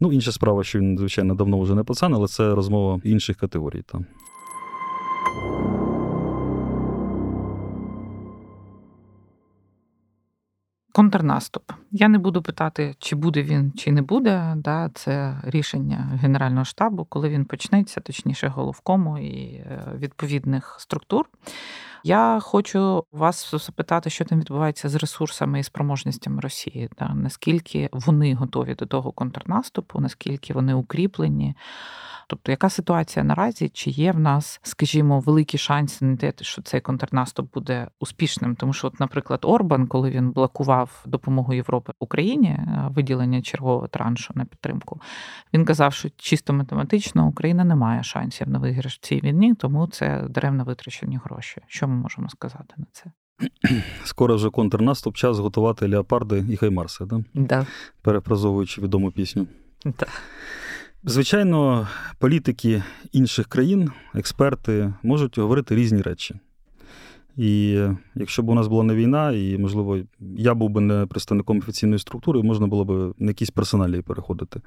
Ну, 0.00 0.12
інша 0.12 0.32
справа, 0.32 0.64
що 0.64 0.78
він, 0.78 0.98
звичайно, 0.98 1.34
давно 1.34 1.60
вже 1.60 1.74
не 1.74 1.84
пацан, 1.84 2.14
але 2.14 2.28
це 2.28 2.54
розмова 2.54 3.00
інших 3.04 3.36
категорій. 3.36 3.82
Там. 3.86 4.06
Контрнаступ. 10.94 11.72
Я 11.90 12.08
не 12.08 12.18
буду 12.18 12.42
питати, 12.42 12.94
чи 12.98 13.16
буде 13.16 13.42
він, 13.42 13.72
чи 13.72 13.92
не 13.92 14.02
буде. 14.02 14.54
Да, 14.56 14.90
Це 14.94 15.40
рішення 15.44 16.18
Генерального 16.22 16.64
штабу, 16.64 17.04
коли 17.04 17.28
він 17.28 17.44
почнеться, 17.44 18.00
точніше, 18.00 18.48
головкому 18.48 19.18
і 19.18 19.54
е, 19.54 19.92
відповідних 19.98 20.76
структур. 20.78 21.26
Я 22.06 22.40
хочу 22.42 23.04
вас 23.12 23.54
запитати, 23.54 24.10
що 24.10 24.24
там 24.24 24.40
відбувається 24.40 24.88
з 24.88 24.94
ресурсами 24.94 25.60
і 25.60 25.62
спроможностями 25.62 26.40
Росії. 26.40 26.90
Да? 26.98 27.14
Наскільки 27.14 27.88
вони 27.92 28.34
готові 28.34 28.74
до 28.74 28.86
того 28.86 29.12
контрнаступу, 29.12 30.00
наскільки 30.00 30.54
вони 30.54 30.74
укріплені? 30.74 31.54
Тобто, 32.26 32.52
яка 32.52 32.70
ситуація 32.70 33.24
наразі? 33.24 33.68
Чи 33.68 33.90
є 33.90 34.12
в 34.12 34.20
нас, 34.20 34.60
скажімо, 34.62 35.20
великі 35.20 35.58
шанси 35.58 36.04
на 36.04 36.16
те, 36.16 36.32
що 36.40 36.62
цей 36.62 36.80
контрнаступ 36.80 37.54
буде 37.54 37.88
успішним? 38.00 38.56
Тому 38.56 38.72
що, 38.72 38.86
от, 38.86 39.00
наприклад, 39.00 39.40
Орбан, 39.42 39.86
коли 39.86 40.10
він 40.10 40.30
блокував 40.30 41.04
допомогу 41.06 41.54
Європи 41.54 41.92
Україні, 41.98 42.48
е, 42.48 42.88
виділення 42.90 43.42
чергового 43.42 43.88
траншу 43.88 44.32
на 44.36 44.44
підтримку, 44.44 45.00
він 45.54 45.64
казав, 45.64 45.92
що 45.94 46.08
чисто 46.16 46.52
математично 46.52 47.26
Україна 47.26 47.64
не 47.64 47.74
має 47.74 48.02
шансів 48.02 48.48
на 48.48 48.58
виграш 48.58 48.94
в 48.94 49.00
цій 49.00 49.20
війні, 49.20 49.54
тому 49.54 49.86
це 49.86 50.24
даремно 50.28 50.64
витрачені 50.64 51.20
гроші. 51.24 51.60
Що 51.66 51.88
ми 51.94 52.00
можемо 52.00 52.28
сказати 52.28 52.74
на 52.76 52.86
це? 52.92 53.12
Скоро 54.04 54.36
вже 54.36 54.50
контрнаступ, 54.50 55.16
час 55.16 55.38
готувати 55.38 55.88
леопарди 55.88 56.44
і 56.50 56.56
хаймарси, 56.56 57.04
да? 57.04 57.24
Да. 57.34 57.66
перефразовуючи 58.02 58.80
відому 58.80 59.10
пісню. 59.10 59.46
Да. 59.84 60.06
Звичайно, 61.04 61.88
політики 62.18 62.82
інших 63.12 63.46
країн, 63.46 63.90
експерти 64.14 64.94
можуть 65.02 65.38
говорити 65.38 65.76
різні 65.76 66.02
речі. 66.02 66.40
І 67.36 67.80
якщо 68.14 68.42
б 68.42 68.48
у 68.48 68.54
нас 68.54 68.66
була 68.66 68.84
не 68.84 68.94
війна, 68.94 69.32
і, 69.32 69.58
можливо, 69.58 69.98
я 70.36 70.54
був 70.54 70.70
би 70.70 70.80
не 70.80 71.06
представником 71.06 71.58
офіційної 71.58 71.98
структури, 71.98 72.42
можна 72.42 72.66
було 72.66 72.84
б 72.84 73.14
на 73.18 73.30
якісь 73.30 73.50
персоналі 73.50 74.02
переходити. 74.02 74.60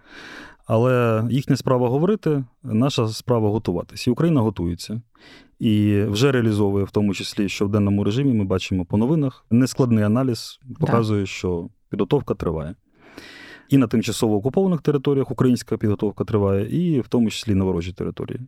Але 0.66 1.24
їхня 1.30 1.56
справа 1.56 1.90
говорити, 1.90 2.44
наша 2.64 3.08
справа 3.08 3.50
готуватися. 3.50 4.10
І 4.10 4.14
Україна 4.14 4.42
готується. 4.42 5.02
І 5.60 6.02
вже 6.02 6.32
реалізовує, 6.32 6.86
в 6.86 6.92
тому 6.92 7.14
числі, 7.14 7.50
що 7.50 7.66
в 7.66 7.70
денному 7.70 8.04
режимі 8.04 8.34
ми 8.34 8.44
бачимо 8.44 8.86
по 8.86 8.98
новинах. 8.98 9.46
Нескладний 9.52 10.04
аналіз 10.04 10.60
показує, 10.80 11.26
що 11.26 11.70
підготовка 11.90 12.34
триває. 12.34 12.76
І 13.70 13.78
на 13.78 13.88
тимчасово 13.88 14.36
окупованих 14.36 14.82
територіях 14.82 15.32
українська 15.32 15.78
підготовка 15.78 16.24
триває, 16.24 16.78
і 16.82 17.00
в 17.00 17.08
тому 17.08 17.30
числі 17.30 17.56
на 17.56 17.64
ворожій 17.64 17.94
території. 17.94 18.40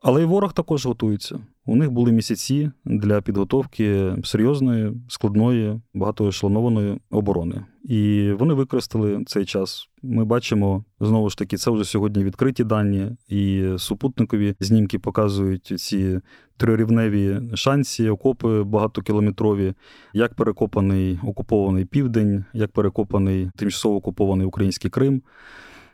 Але 0.00 0.22
і 0.22 0.24
ворог 0.24 0.52
також 0.52 0.86
готується. 0.86 1.38
У 1.68 1.76
них 1.76 1.90
були 1.90 2.12
місяці 2.12 2.70
для 2.84 3.20
підготовки 3.20 4.14
серйозної, 4.24 4.92
складної, 5.08 5.80
багатоешелонованої 5.94 6.98
оборони. 7.10 7.64
І 7.84 8.32
вони 8.38 8.54
використали 8.54 9.24
цей 9.26 9.44
час. 9.44 9.88
Ми 10.02 10.24
бачимо 10.24 10.84
знову 11.00 11.30
ж 11.30 11.38
таки, 11.38 11.56
це 11.56 11.70
вже 11.70 11.84
сьогодні 11.84 12.24
відкриті 12.24 12.64
дані, 12.64 13.10
і 13.28 13.68
супутникові 13.78 14.54
знімки 14.60 14.98
показують 14.98 15.72
ці 15.76 16.20
трирівневі 16.56 17.40
шансі, 17.54 18.08
окопи 18.08 18.62
багатокілометрові, 18.62 19.74
як 20.12 20.34
перекопаний 20.34 21.18
окупований 21.26 21.84
південь, 21.84 22.44
як 22.52 22.72
перекопаний 22.72 23.50
тимчасово 23.56 23.96
окупований 23.96 24.46
український 24.46 24.90
Крим. 24.90 25.22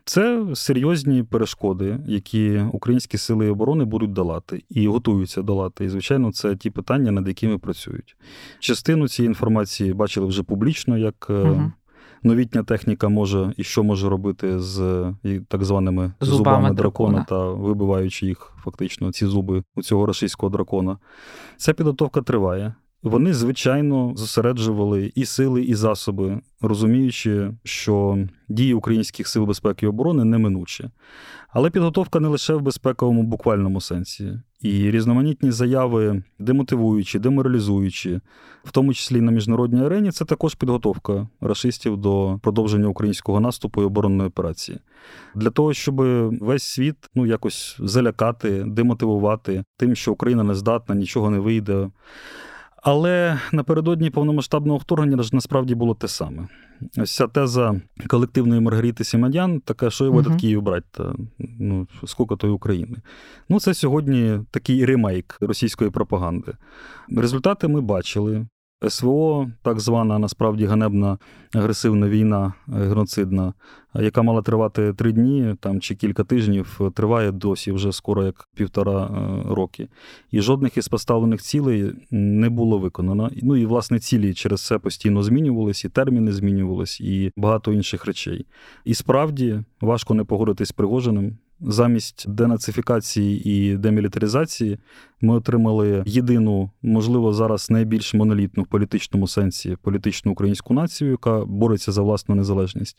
Це 0.06 0.46
серйозні 0.54 1.22
перешкоди, 1.22 1.98
які 2.06 2.60
українські 2.72 3.18
сили 3.18 3.50
оборони 3.50 3.84
будуть 3.84 4.12
долати 4.12 4.64
і 4.68 4.88
готуються 4.88 5.42
долати. 5.42 5.84
І, 5.84 5.88
звичайно, 5.88 6.32
це 6.32 6.56
ті 6.56 6.70
питання, 6.70 7.10
над 7.10 7.28
якими 7.28 7.58
працюють. 7.58 8.16
Частину 8.58 9.08
цієї 9.08 9.28
інформації 9.28 9.92
бачили 9.92 10.26
вже 10.26 10.42
публічно, 10.42 10.98
як 10.98 11.26
угу. 11.30 11.72
новітня 12.22 12.62
техніка 12.62 13.08
може 13.08 13.52
і 13.56 13.64
що 13.64 13.84
може 13.84 14.08
робити 14.08 14.60
з 14.60 15.04
так 15.48 15.64
званими 15.64 16.12
зубами, 16.20 16.36
зубами 16.36 16.70
дракона, 16.74 17.18
дракона 17.18 17.24
та 17.28 17.48
вибиваючи 17.62 18.26
їх 18.26 18.52
фактично 18.64 19.12
ці 19.12 19.26
зуби 19.26 19.62
у 19.74 19.82
цього 19.82 20.06
російського 20.06 20.50
дракона. 20.50 20.98
Ця 21.56 21.72
підготовка 21.72 22.22
триває. 22.22 22.74
Вони, 23.04 23.34
звичайно, 23.34 24.12
зосереджували 24.16 25.12
і 25.14 25.24
сили, 25.24 25.62
і 25.62 25.74
засоби, 25.74 26.40
розуміючи, 26.60 27.50
що 27.64 28.18
дії 28.48 28.74
українських 28.74 29.28
сил 29.28 29.44
безпеки 29.44 29.86
і 29.86 29.88
оборони 29.88 30.24
неминучі. 30.24 30.90
Але 31.48 31.70
підготовка 31.70 32.20
не 32.20 32.28
лише 32.28 32.54
в 32.54 32.60
безпековому 32.60 33.22
буквальному 33.22 33.80
сенсі, 33.80 34.40
і 34.60 34.90
різноманітні 34.90 35.50
заяви, 35.50 36.22
демотивуючі, 36.38 37.18
деморалізуючі, 37.18 38.20
в 38.64 38.72
тому 38.72 38.94
числі 38.94 39.20
на 39.20 39.32
міжнародній 39.32 39.84
арені, 39.84 40.10
це 40.10 40.24
також 40.24 40.54
підготовка 40.54 41.28
расистів 41.40 41.96
до 41.96 42.38
продовження 42.42 42.88
українського 42.88 43.40
наступу 43.40 43.82
і 43.82 43.84
оборонної 43.84 44.28
операції. 44.28 44.78
Для 45.34 45.50
того, 45.50 45.72
щоб 45.72 45.96
весь 46.40 46.64
світ 46.64 46.96
ну 47.14 47.26
якось 47.26 47.76
залякати, 47.78 48.64
демотивувати 48.66 49.64
тим, 49.76 49.94
що 49.94 50.12
Україна 50.12 50.42
не 50.42 50.54
здатна, 50.54 50.94
нічого 50.94 51.30
не 51.30 51.38
вийде. 51.38 51.90
Але 52.84 53.40
напередодні 53.52 54.10
повномасштабного 54.10 54.78
вторгнення 54.78 55.22
ж 55.22 55.30
насправді 55.32 55.74
було 55.74 55.94
те 55.94 56.08
саме. 56.08 56.48
Ось 56.98 57.14
ця 57.16 57.26
теза 57.26 57.80
колективної 58.08 58.60
Маргарити 58.60 59.04
Сімадян, 59.04 59.60
така, 59.60 59.90
що 59.90 60.04
його 60.04 60.20
uh-huh. 60.20 60.40
Київ 60.40 60.62
брать, 60.62 60.84
та, 60.90 61.14
ну, 61.38 61.88
скільки 62.06 62.36
тої 62.36 62.52
України. 62.52 62.96
Ну, 63.48 63.60
це 63.60 63.74
сьогодні 63.74 64.40
такий 64.50 64.84
ремейк 64.84 65.36
російської 65.40 65.90
пропаганди. 65.90 66.52
Результати 67.16 67.68
ми 67.68 67.80
бачили. 67.80 68.46
СВО, 68.90 69.50
так 69.62 69.80
звана 69.80 70.18
насправді 70.18 70.66
ганебна 70.66 71.18
агресивна 71.54 72.08
війна, 72.08 72.52
е, 72.68 72.72
геноцидна, 72.72 73.54
яка 73.94 74.22
мала 74.22 74.42
тривати 74.42 74.92
три 74.92 75.12
дні 75.12 75.54
там 75.60 75.80
чи 75.80 75.94
кілька 75.94 76.24
тижнів, 76.24 76.80
триває 76.94 77.32
досі 77.32 77.72
вже 77.72 77.92
скоро 77.92 78.24
як 78.24 78.48
півтора 78.54 79.04
е, 79.04 79.54
роки. 79.54 79.88
І 80.30 80.40
жодних 80.40 80.76
із 80.76 80.88
поставлених 80.88 81.42
цілей 81.42 81.92
не 82.10 82.50
було 82.50 82.78
виконано. 82.78 83.30
Ну 83.42 83.56
і 83.56 83.66
власне 83.66 83.98
цілі 83.98 84.34
через 84.34 84.66
це 84.66 84.78
постійно 84.78 85.22
змінювалися, 85.22 85.88
і 85.88 85.90
терміни 85.90 86.32
змінювалися, 86.32 87.04
і 87.04 87.32
багато 87.36 87.72
інших 87.72 88.06
речей. 88.06 88.46
І 88.84 88.94
справді 88.94 89.60
важко 89.80 90.14
не 90.14 90.24
погодитись 90.24 90.68
з 90.68 90.72
Пригожиним 90.72 91.36
замість 91.60 92.24
денацифікації 92.28 93.50
і 93.50 93.76
демілітаризації 93.76 94.78
ми 95.24 95.34
отримали 95.34 96.02
єдину, 96.06 96.70
можливо, 96.82 97.32
зараз 97.32 97.70
найбільш 97.70 98.14
монолітну 98.14 98.62
в 98.62 98.66
політичному 98.66 99.28
сенсі 99.28 99.76
політичну 99.82 100.32
українську 100.32 100.74
націю, 100.74 101.10
яка 101.10 101.44
бореться 101.44 101.92
за 101.92 102.02
власну 102.02 102.34
незалежність. 102.34 102.96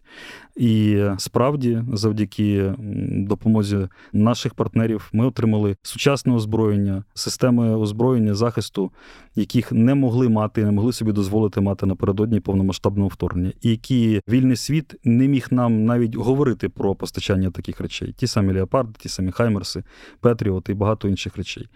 І 0.55 1.03
справді, 1.17 1.81
завдяки 1.93 2.73
допомозі 3.09 3.87
наших 4.13 4.53
партнерів, 4.53 5.09
ми 5.13 5.25
отримали 5.25 5.75
сучасне 5.81 6.33
озброєння, 6.33 7.03
системи 7.13 7.75
озброєння 7.75 8.33
захисту, 8.33 8.91
яких 9.35 9.71
не 9.71 9.95
могли 9.95 10.29
мати, 10.29 10.65
не 10.65 10.71
могли 10.71 10.93
собі 10.93 11.11
дозволити 11.11 11.61
мати 11.61 11.85
напередодні 11.85 12.39
повномасштабного 12.39 13.07
вторгнення, 13.07 13.51
і 13.61 13.69
які 13.69 14.21
вільний 14.29 14.55
світ 14.55 14.95
не 15.03 15.27
міг 15.27 15.47
нам 15.51 15.85
навіть 15.85 16.15
говорити 16.15 16.69
про 16.69 16.95
постачання 16.95 17.51
таких 17.51 17.81
речей. 17.81 18.13
Ті 18.17 18.27
самі 18.27 18.53
Леопарди, 18.53 18.93
ті 18.99 19.09
самі 19.09 19.31
Хаймерси, 19.31 19.83
Петріот 20.19 20.69
і 20.69 20.73
багато 20.73 21.07
інших 21.07 21.37
речей. 21.37 21.67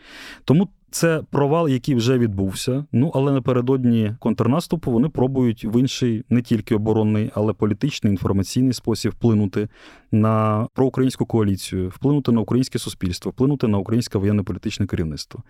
Тому 0.45 0.69
це 0.91 1.21
провал, 1.31 1.69
який 1.69 1.95
вже 1.95 2.17
відбувся. 2.17 2.85
Ну 2.91 3.11
але 3.15 3.31
напередодні 3.31 4.15
контрнаступу 4.19 4.91
вони 4.91 5.09
пробують 5.09 5.65
в 5.65 5.79
інший 5.79 6.23
не 6.29 6.41
тільки 6.41 6.75
оборонний, 6.75 7.31
але 7.35 7.53
політичний 7.53 8.11
інформаційний 8.11 8.73
спосіб 8.73 9.11
вплинути 9.11 9.67
на 10.11 10.67
проукраїнську 10.73 11.25
коаліцію, 11.25 11.89
вплинути 11.89 12.31
на 12.31 12.41
українське 12.41 12.79
суспільство, 12.79 13.31
вплинути 13.31 13.67
на 13.67 13.77
українське 13.77 14.17
воєнно-політичне 14.17 14.87
керівництво. 14.87 15.43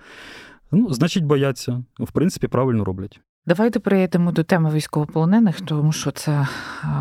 Ну, 0.71 0.93
значить, 0.93 1.25
бояться. 1.25 1.83
В 1.99 2.11
принципі, 2.11 2.47
правильно 2.47 2.83
роблять. 2.83 3.19
Давайте 3.45 3.79
перейдемо 3.79 4.31
до 4.31 4.43
теми 4.43 4.69
військовополонених, 4.73 5.61
тому 5.61 5.91
що 5.91 6.11
це 6.11 6.47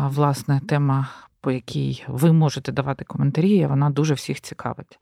власне 0.09 0.61
тема 0.67 1.07
по 1.41 1.51
якій 1.51 2.03
ви 2.07 2.33
можете 2.33 2.71
давати 2.71 3.05
коментарі, 3.05 3.49
і 3.49 3.65
вона 3.65 3.89
дуже 3.89 4.13
всіх 4.13 4.41
цікавить. 4.41 4.99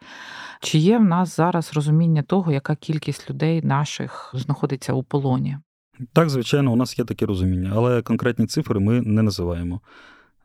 Чи 0.62 0.78
є 0.78 0.98
в 0.98 1.04
нас 1.04 1.36
зараз 1.36 1.72
розуміння 1.74 2.24
того, 2.24 2.52
яка 2.52 2.76
кількість 2.76 3.30
людей 3.30 3.62
наших 3.62 4.32
знаходиться 4.34 4.94
у 4.94 5.04
полоні? 5.04 5.58
Так, 6.14 6.30
звичайно, 6.30 6.72
у 6.72 6.76
нас 6.76 7.00
є 7.00 7.06
таке 7.06 7.26
розуміння, 7.26 7.72
але 7.76 8.02
конкретні 8.02 8.46
цифри 8.46 8.80
ми 8.80 9.02
не 9.02 9.22
називаємо. 9.22 9.82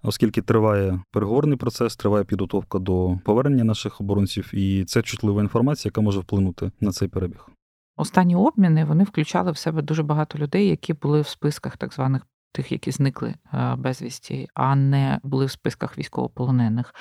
Оскільки 0.03 0.43
триває 0.43 1.01
переговорний 1.11 1.57
процес, 1.57 1.97
триває 1.97 2.25
підготовка 2.25 2.79
до 2.79 3.19
повернення 3.25 3.65
наших 3.65 4.01
оборонців, 4.01 4.51
і 4.55 4.85
це 4.85 5.03
чутлива 5.03 5.43
інформація, 5.43 5.89
яка 5.89 6.01
може 6.01 6.21
вплинути 6.21 6.71
на 6.81 6.91
цей 6.91 7.09
перебіг. 7.09 7.49
Останні 7.97 8.37
обміни 8.37 8.85
вони 8.85 9.05
включали 9.05 9.53
в 9.53 9.57
себе 9.57 9.83
дуже 9.83 10.03
багато 10.03 10.39
людей, 10.39 10.69
які 10.69 10.93
були 10.93 11.21
в 11.21 11.27
списках 11.27 11.77
так 11.77 11.95
званих 11.95 12.27
тих, 12.53 12.73
які 12.73 12.91
зникли 12.91 13.35
е, 13.55 13.75
безвісті, 13.79 14.49
а 14.55 14.77
не 14.77 15.21
були 15.23 15.47
в 15.47 15.51
списках 15.51 15.99
військовополонених. 15.99 16.95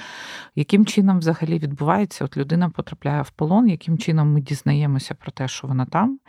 Яким 0.56 0.86
чином 0.86 1.20
взагалі 1.20 1.60
відбувається? 1.60 2.26
От 2.26 2.38
людина 2.38 2.70
потрапляє 2.70 3.22
в 3.22 3.30
полон, 3.32 3.70
яким 3.70 3.98
чином 3.98 4.34
ми 4.34 4.42
дізнаємося 4.42 5.14
про 5.14 5.32
те, 5.32 5.48
що 5.48 5.68
вона 5.68 5.86
там, 5.86 6.20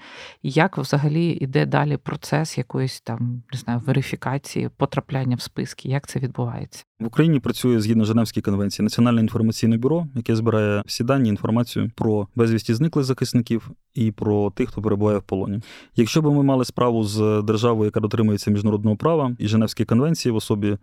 і 0.42 0.50
як 0.50 0.78
взагалі 0.78 1.26
йде 1.26 1.66
далі 1.66 1.96
процес 1.96 2.58
якоїсь 2.58 3.00
там 3.00 3.42
не 3.52 3.58
знаю, 3.58 3.82
верифікації, 3.86 4.70
потрапляння 4.76 5.36
в 5.36 5.40
списки? 5.40 5.88
Як 5.88 6.06
це 6.06 6.18
відбувається? 6.18 6.84
В 7.00 7.06
Україні 7.06 7.40
працює 7.40 7.80
згідно 7.80 8.04
Женевської 8.04 8.42
конвенції 8.42 8.84
Національне 8.84 9.20
інформаційне 9.20 9.76
бюро, 9.76 10.06
яке 10.14 10.36
збирає 10.36 10.82
всі 10.86 11.04
дані 11.04 11.28
інформацію 11.28 11.90
про 11.94 12.28
безвісті 12.34 12.74
зниклих 12.74 13.04
захисників 13.04 13.70
і 13.94 14.12
про 14.12 14.50
тих, 14.50 14.68
хто 14.68 14.82
перебуває 14.82 15.18
в 15.18 15.22
полоні. 15.22 15.60
Якщо 15.96 16.22
б 16.22 16.24
ми 16.24 16.42
мали 16.42 16.64
справу 16.64 17.04
з 17.04 17.42
державою, 17.42 17.84
яка 17.84 18.00
дотримується 18.00 18.50
міжнародного 18.50 18.96
права 18.96 19.11
і 19.38 19.48
Женевські 19.48 19.84
конвенції 19.84 20.32
в 20.32 20.36
особі 20.36 20.78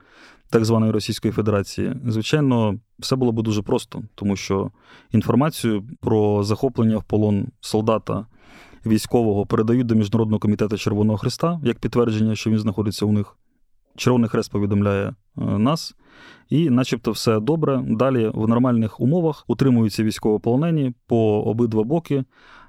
так 0.50 0.66
званої 0.66 0.92
Російської 0.92 1.32
Федерації, 1.32 1.96
звичайно, 2.08 2.80
все 3.00 3.16
було 3.16 3.32
б 3.32 3.42
дуже 3.42 3.62
просто, 3.62 4.04
тому 4.16 4.36
що 4.36 4.72
інформацію 5.12 5.84
про 6.02 6.44
захоплення 6.44 6.98
в 6.98 7.04
полон 7.04 7.48
солдата. 7.62 8.26
Військового 8.86 9.46
передають 9.46 9.88
до 9.88 9.96
Міжнародного 9.96 10.40
комітету 10.40 10.78
Червоного 10.78 11.18
Христа 11.18 11.60
як 11.64 11.80
підтвердження, 11.80 12.36
що 12.36 12.50
він 12.50 12.60
знаходиться 12.60 13.06
у 13.06 13.12
них. 13.12 13.36
Червоний 14.00 14.30
Хрест 14.30 14.52
повідомляє 14.52 15.08
е, 15.08 15.14
нас, 15.38 15.96
і, 16.50 16.70
начебто, 16.70 17.12
все 17.12 17.40
добре. 17.40 17.84
Далі 17.88 18.32
в 18.34 18.48
нормальних 18.48 19.00
умовах 19.00 19.44
утримуються 19.48 20.04
військовополонені 20.04 20.94
по 21.08 21.42
обидва 21.42 21.84
боки 21.84 22.24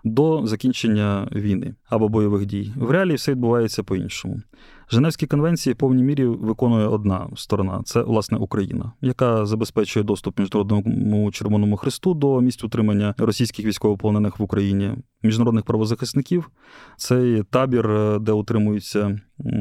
до 0.05 0.47
закінчення 0.47 1.29
війни 1.33 1.75
або 1.89 2.09
бойових 2.09 2.47
дій. 2.47 2.73
В 2.77 2.91
реалії 2.91 3.17
все 3.17 3.33
відбувається 3.33 3.83
по-іншому. 3.83 4.41
Женевські 4.91 5.27
конвенції 5.27 5.75
в 5.75 5.77
повній 5.77 6.03
мірі 6.03 6.27
виконує 6.27 6.87
одна 6.87 7.29
сторона 7.37 7.83
це 7.85 8.03
власне 8.03 8.39
Україна, 8.39 8.93
яка 9.01 9.47
забезпечує 9.47 10.05
доступ 10.05 10.39
міжнародному 10.39 11.33
Червоному 11.33 11.77
Христу 11.77 12.15
до 12.15 12.41
місць 12.41 12.65
утримання 12.65 13.15
російських 13.19 13.67
військовополонених 13.67 14.39
в 14.39 14.43
Україні, 14.43 14.91
міжнародних 15.23 15.65
правозахисників. 15.65 16.51
Цей 16.97 17.43
табір, 17.43 17.91
е, 17.91 18.19
де 18.19 18.33
утримуються 18.33 19.21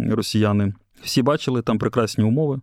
росіяни. 0.09 0.73
Всі 1.03 1.21
бачили 1.21 1.61
там 1.61 1.77
прекрасні 1.77 2.23
умови, 2.23 2.59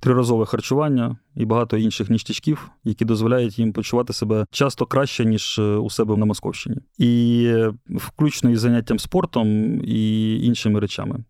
триразове 0.00 0.46
харчування 0.46 1.16
і 1.36 1.44
багато 1.44 1.76
інших 1.76 2.10
ніштячків, 2.10 2.70
які 2.84 3.04
дозволяють 3.04 3.58
їм 3.58 3.72
почувати 3.72 4.12
себе 4.12 4.46
часто 4.50 4.86
краще, 4.86 5.24
ніж 5.24 5.58
е, 5.58 5.62
у 5.62 5.90
себе 5.90 6.16
на 6.16 6.26
Московщині, 6.26 6.76
і 6.98 7.54
включно 7.88 8.50
із 8.50 8.60
заняттям 8.60 8.98
спортом 8.98 9.80
і 9.84 10.34
іншими 10.46 10.80
речами. 10.80 11.24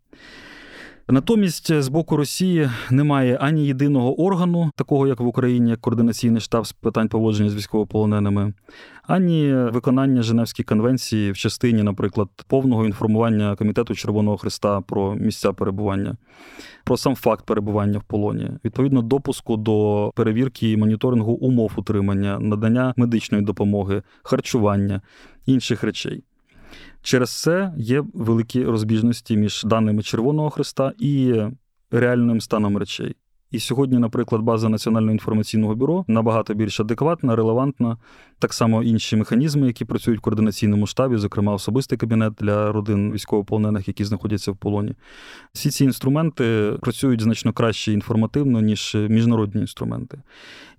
Натомість 1.11 1.81
з 1.81 1.87
боку 1.87 2.17
Росії 2.17 2.69
немає 2.91 3.37
ані 3.41 3.65
єдиного 3.65 4.21
органу, 4.21 4.71
такого 4.75 5.07
як 5.07 5.19
в 5.19 5.25
Україні, 5.25 5.69
як 5.69 5.81
координаційний 5.81 6.41
штаб 6.41 6.65
з 6.67 6.71
питань 6.71 7.07
поводження 7.07 7.49
з 7.49 7.55
військовополоненими, 7.55 8.53
ані 9.03 9.53
виконання 9.53 10.21
Женевської 10.21 10.63
конвенції 10.65 11.31
в 11.31 11.37
частині, 11.37 11.83
наприклад, 11.83 12.29
повного 12.47 12.85
інформування 12.85 13.55
Комітету 13.55 13.95
Червоного 13.95 14.37
Христа 14.37 14.81
про 14.81 15.15
місця 15.15 15.53
перебування, 15.53 16.15
про 16.83 16.97
сам 16.97 17.15
факт 17.15 17.45
перебування 17.45 17.99
в 17.99 18.03
полоні, 18.03 18.49
відповідно 18.65 19.01
допуску 19.01 19.57
до 19.57 20.11
перевірки 20.15 20.71
і 20.71 20.77
моніторингу 20.77 21.31
умов 21.33 21.71
утримання, 21.75 22.39
надання 22.39 22.93
медичної 22.97 23.43
допомоги, 23.43 24.03
харчування 24.23 25.01
інших 25.45 25.83
речей. 25.83 26.23
Через 27.01 27.41
це 27.41 27.73
є 27.77 28.03
великі 28.13 28.65
розбіжності 28.65 29.37
між 29.37 29.63
даними 29.63 30.03
Червоного 30.03 30.49
Христа 30.49 30.93
і 30.99 31.41
реальним 31.91 32.41
станом 32.41 32.77
речей. 32.77 33.15
І 33.51 33.59
сьогодні, 33.59 33.97
наприклад, 33.99 34.41
база 34.41 34.69
Національного 34.69 35.11
інформаційного 35.11 35.75
бюро 35.75 36.05
набагато 36.07 36.53
більш 36.53 36.79
адекватна, 36.79 37.35
релевантна. 37.35 37.97
Так 38.41 38.53
само 38.53 38.83
інші 38.83 39.15
механізми, 39.15 39.67
які 39.67 39.85
працюють 39.85 40.19
в 40.19 40.23
координаційному 40.23 40.87
штабі, 40.87 41.17
зокрема 41.17 41.53
особистий 41.53 41.97
кабінет 41.97 42.33
для 42.39 42.71
родин 42.71 43.11
військовополонених, 43.11 43.87
які 43.87 44.05
знаходяться 44.05 44.51
в 44.51 44.57
полоні. 44.57 44.95
Всі 45.53 45.69
ці 45.69 45.83
інструменти 45.83 46.73
працюють 46.81 47.21
значно 47.21 47.53
краще 47.53 47.93
інформативно, 47.93 48.61
ніж 48.61 48.97
міжнародні 49.09 49.61
інструменти. 49.61 50.21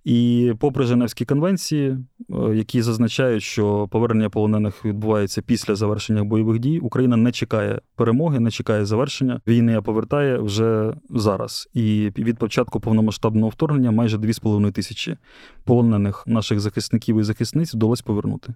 І 0.05 0.53
попри 0.59 0.85
Женевські 0.85 1.25
конвенції, 1.25 1.91
е, 1.91 2.55
які 2.55 2.83
зазначають, 2.83 3.43
що 3.43 3.89
повернення 3.91 4.31
полонених 4.31 4.85
відбувається 4.85 5.43
після 5.43 5.75
завершення 5.75 6.25
бойових 6.25 6.59
дій, 6.59 6.79
Україна 6.79 7.17
не 7.17 7.33
чекає 7.33 7.81
перемоги, 7.97 8.41
не 8.41 8.51
чекає 8.51 8.85
завершення 8.85 9.41
війни, 9.47 9.77
а 9.77 9.83
повертає 9.83 10.39
вже 10.39 10.95
зараз. 11.11 11.69
І 11.75 12.13
від 12.19 12.39
початку 12.39 12.81
повномасштабного 12.81 13.49
вторгнення 13.49 13.91
майже 13.91 14.17
2,5 14.17 14.73
тисячі 14.73 15.17
полонених 15.65 16.25
наших 16.27 16.61
захисників 16.61 17.21
і 17.21 17.23
захисниць 17.53 17.75
вдалося 17.75 18.03
повернути. 18.07 18.55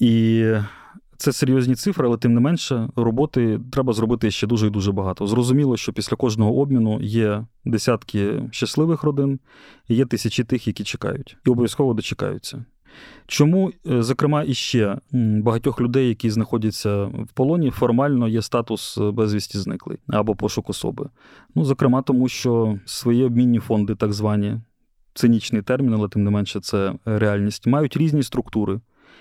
І 0.00 0.44
це 1.16 1.32
серйозні 1.32 1.74
цифри, 1.74 2.06
але 2.06 2.16
тим 2.16 2.34
не 2.34 2.40
менше, 2.40 2.88
роботи 2.96 3.60
треба 3.72 3.92
зробити 3.92 4.30
ще 4.30 4.46
дуже 4.46 4.66
і 4.66 4.70
дуже 4.70 4.92
багато. 4.92 5.26
Зрозуміло, 5.26 5.76
що 5.76 5.92
після 5.92 6.16
кожного 6.16 6.56
обміну 6.60 7.00
є 7.00 7.46
десятки 7.64 8.42
щасливих 8.50 9.02
родин, 9.02 9.40
і 9.88 9.94
є 9.94 10.06
тисячі 10.06 10.44
тих, 10.44 10.66
які 10.66 10.84
чекають, 10.84 11.36
і 11.46 11.50
обов'язково 11.50 11.94
дочекаються. 11.94 12.64
Чому, 13.26 13.72
е, 13.86 14.02
зокрема, 14.02 14.44
іще 14.46 14.98
багатьох 15.42 15.80
людей, 15.80 16.08
які 16.08 16.30
знаходяться 16.30 17.04
в 17.04 17.28
полоні, 17.34 17.70
формально 17.70 18.28
є 18.28 18.42
статус 18.42 18.98
безвісті 18.98 19.58
зниклий 19.58 19.98
або 20.08 20.34
пошук 20.34 20.70
особи? 20.70 21.08
Ну, 21.54 21.64
зокрема, 21.64 22.02
тому 22.02 22.28
що 22.28 22.78
свої 22.84 23.24
обмінні 23.24 23.58
фонди, 23.58 23.94
так 23.94 24.12
звані, 24.12 24.60
цинічний 25.18 25.62
термін, 25.62 25.94
але 25.94 26.08
тим 26.08 26.24
не 26.24 26.30
менше, 26.30 26.60
це 26.60 26.94
реальність, 27.04 27.66
мають 27.66 27.96
різні 27.96 28.22
структури. 28.22 28.80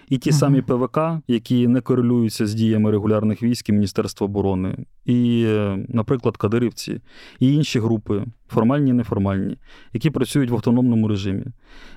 І 0.10 0.18
ті 0.18 0.32
самі 0.32 0.62
ПВК, 0.62 1.00
які 1.28 1.68
не 1.68 1.82
корелюються 1.82 2.48
з 2.48 2.54
діями 2.54 2.92
регулярних 2.92 3.44
військ 3.44 3.70
і 3.70 3.74
Міністерства 3.74 4.26
оборони, 4.26 4.78
і, 5.06 5.48
наприклад, 5.88 6.38
кадирівці, 6.38 7.02
і 7.40 7.54
інші 7.54 7.80
групи, 7.80 8.24
формальні 8.48 8.90
і 8.90 8.94
неформальні, 8.94 9.58
які 9.94 10.10
працюють 10.10 10.50
в 10.50 10.54
автономному 10.56 11.08
режимі, 11.08 11.46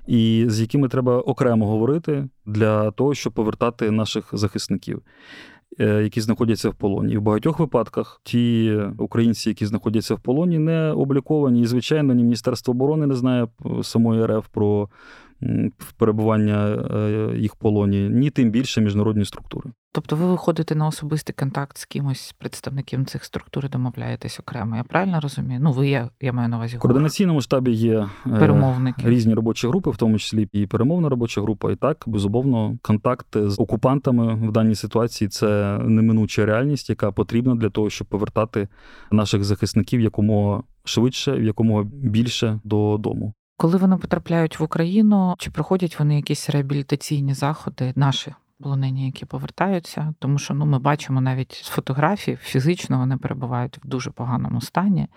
і 0.06 0.44
з 0.48 0.60
якими 0.60 0.88
треба 0.88 1.20
окремо 1.20 1.66
говорити 1.66 2.28
для 2.46 2.90
того, 2.90 3.14
щоб 3.14 3.32
повертати 3.32 3.90
наших 3.90 4.30
захисників. 4.32 5.02
Е, 5.78 6.02
які 6.02 6.20
знаходяться 6.20 6.70
в 6.70 6.74
полоні, 6.74 7.12
і 7.12 7.16
в 7.16 7.22
багатьох 7.22 7.58
випадках 7.58 8.20
ті 8.24 8.76
українці, 8.98 9.48
які 9.48 9.66
знаходяться 9.66 10.14
в 10.14 10.20
полоні, 10.20 10.58
не 10.58 10.92
обліковані. 10.92 11.60
І 11.60 11.66
звичайно, 11.66 12.14
ні 12.14 12.22
Міністерство 12.22 12.72
оборони 12.72 13.06
не 13.06 13.14
знає 13.14 13.48
самої 13.82 14.26
РФ 14.26 14.48
про 14.52 14.88
перебування 15.96 16.86
е, 16.94 17.32
їх 17.38 17.54
в 17.54 17.56
полоні, 17.56 18.08
ні 18.08 18.30
тим 18.30 18.50
більше 18.50 18.80
міжнародні 18.80 19.24
структури. 19.24 19.70
Тобто 19.92 20.16
ви 20.16 20.26
виходите 20.26 20.74
на 20.74 20.86
особистий 20.86 21.34
контакт 21.38 21.78
з 21.78 21.84
кимось 21.84 22.34
представників 22.38 23.04
цих 23.04 23.24
структур 23.24 23.66
і 23.66 23.68
домовляєтесь 23.68 24.40
окремо. 24.40 24.76
Я 24.76 24.84
правильно 24.84 25.20
розумію? 25.20 25.60
Ну, 25.62 25.72
ви 25.72 25.88
я, 25.88 26.10
я 26.20 26.32
маю 26.32 26.48
на 26.48 26.56
увазі. 26.56 26.76
В 26.76 26.80
координаційному 26.80 27.40
штабі 27.40 27.72
є 27.72 27.98
е, 27.98 28.08
перемовники 28.38 29.08
різні 29.08 29.34
робочі 29.34 29.68
групи, 29.68 29.90
в 29.90 29.96
тому 29.96 30.18
числі 30.18 30.48
і 30.52 30.66
перемовна 30.66 31.08
робоча 31.08 31.40
група. 31.40 31.72
І 31.72 31.76
так, 31.76 32.04
безумовно, 32.06 32.78
контакт 32.82 33.26
з 33.34 33.58
окупантами 33.58 34.48
в 34.48 34.52
даній 34.52 34.74
ситуації 34.74 35.28
це 35.28 35.78
неминуча 35.78 36.46
реальність, 36.46 36.90
яка 36.90 37.12
потрібна 37.12 37.54
для 37.54 37.70
того, 37.70 37.90
щоб 37.90 38.06
повертати 38.06 38.68
наших 39.10 39.44
захисників 39.44 40.00
якомога 40.00 40.62
швидше, 40.84 41.44
якомога 41.44 41.84
більше 41.92 42.60
додому. 42.64 43.34
Коли 43.60 43.78
вони 43.78 43.96
потрапляють 43.96 44.60
в 44.60 44.62
Україну, 44.62 45.34
чи 45.38 45.50
проходять 45.50 45.98
вони 45.98 46.16
якісь 46.16 46.50
реабілітаційні 46.50 47.34
заходи, 47.34 47.92
наші 47.96 48.34
полонені, 48.62 49.06
які 49.06 49.26
повертаються, 49.26 50.14
тому 50.18 50.38
що 50.38 50.54
ну 50.54 50.66
ми 50.66 50.78
бачимо 50.78 51.20
навіть 51.20 51.52
з 51.52 51.68
фотографій, 51.68 52.38
фізично 52.42 52.98
вони 52.98 53.16
перебувають 53.16 53.78
в 53.84 53.88
дуже 53.88 54.10
поганому 54.10 54.60
стані. 54.60 55.08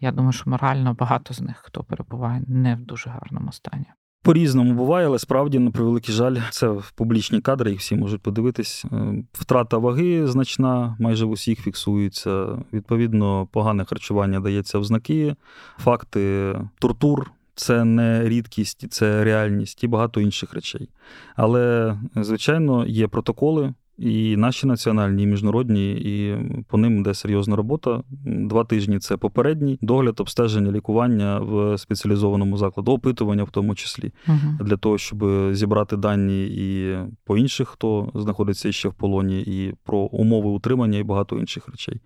Я 0.00 0.12
думаю, 0.12 0.32
що 0.32 0.50
морально 0.50 0.94
багато 0.94 1.34
з 1.34 1.40
них 1.40 1.56
хто 1.56 1.84
перебуває 1.84 2.42
не 2.46 2.74
в 2.74 2.80
дуже 2.80 3.10
гарному 3.10 3.52
стані. 3.52 3.86
По-різному 4.22 4.74
буває, 4.74 5.06
але 5.06 5.18
справді, 5.18 5.58
на 5.58 5.70
превеликий 5.70 6.14
жаль, 6.14 6.36
це 6.50 6.74
публічні 6.94 7.40
кадри, 7.40 7.70
їх 7.70 7.80
всі 7.80 7.96
можуть 7.96 8.22
подивитись. 8.22 8.84
Е, 8.92 9.24
втрата 9.32 9.78
ваги 9.78 10.26
значна, 10.26 10.96
майже 11.00 11.24
в 11.24 11.30
усіх 11.30 11.60
фіксується. 11.60 12.46
Відповідно, 12.72 13.48
погане 13.52 13.84
харчування 13.84 14.40
дається 14.40 14.78
в 14.78 14.84
знаки, 14.84 15.36
факти 15.78 16.54
тортур 16.78 17.30
це 17.60 17.84
не 17.84 18.28
рідкість, 18.28 18.92
це 18.92 19.24
реальність 19.24 19.84
і 19.84 19.86
багато 19.86 20.20
інших 20.20 20.54
речей. 20.54 20.88
Але, 21.36 21.96
звичайно, 22.16 22.86
є 22.86 23.08
протоколи. 23.08 23.74
І 23.98 24.36
наші 24.36 24.66
національні, 24.66 25.22
і 25.22 25.26
міжнародні, 25.26 25.92
і 25.92 26.36
по 26.68 26.78
ним 26.78 27.00
йде 27.00 27.14
серйозна 27.14 27.56
робота. 27.56 28.02
Два 28.24 28.64
тижні 28.64 28.98
це 28.98 29.16
попередній 29.16 29.78
догляд, 29.82 30.20
обстеження, 30.20 30.72
лікування 30.72 31.38
в 31.38 31.78
спеціалізованому 31.78 32.56
закладу, 32.56 32.92
опитування 32.92 33.44
в 33.44 33.50
тому 33.50 33.74
числі, 33.74 34.12
uh 34.28 34.64
для 34.64 34.76
того, 34.76 34.98
щоб 34.98 35.24
зібрати 35.52 35.96
дані 35.96 36.46
і 36.46 36.98
по 37.24 37.36
інших, 37.36 37.68
хто 37.68 38.12
знаходиться 38.14 38.72
ще 38.72 38.88
в 38.88 38.94
полоні, 38.94 39.40
і 39.40 39.74
про 39.84 39.98
умови 39.98 40.50
утримання, 40.50 40.98
і 40.98 41.02
багато 41.02 41.38
інших 41.38 41.68
речей. 41.68 42.00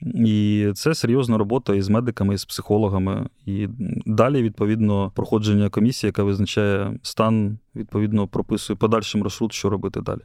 І 0.00 0.68
це 0.74 0.94
серйозна 0.94 1.38
робота 1.38 1.74
із 1.74 1.88
медиками, 1.88 2.34
і 2.34 2.38
з 2.38 2.44
психологами. 2.44 3.28
І 3.46 3.68
далі, 4.06 4.42
відповідно, 4.42 5.12
проходження 5.14 5.68
комісії, 5.68 6.08
яка 6.08 6.22
визначає 6.22 6.98
стан, 7.02 7.58
відповідно, 7.76 8.28
прописує 8.28 8.76
подальший 8.76 9.20
маршрут, 9.20 9.52
що 9.52 9.70
робити 9.70 10.00
далі. 10.00 10.20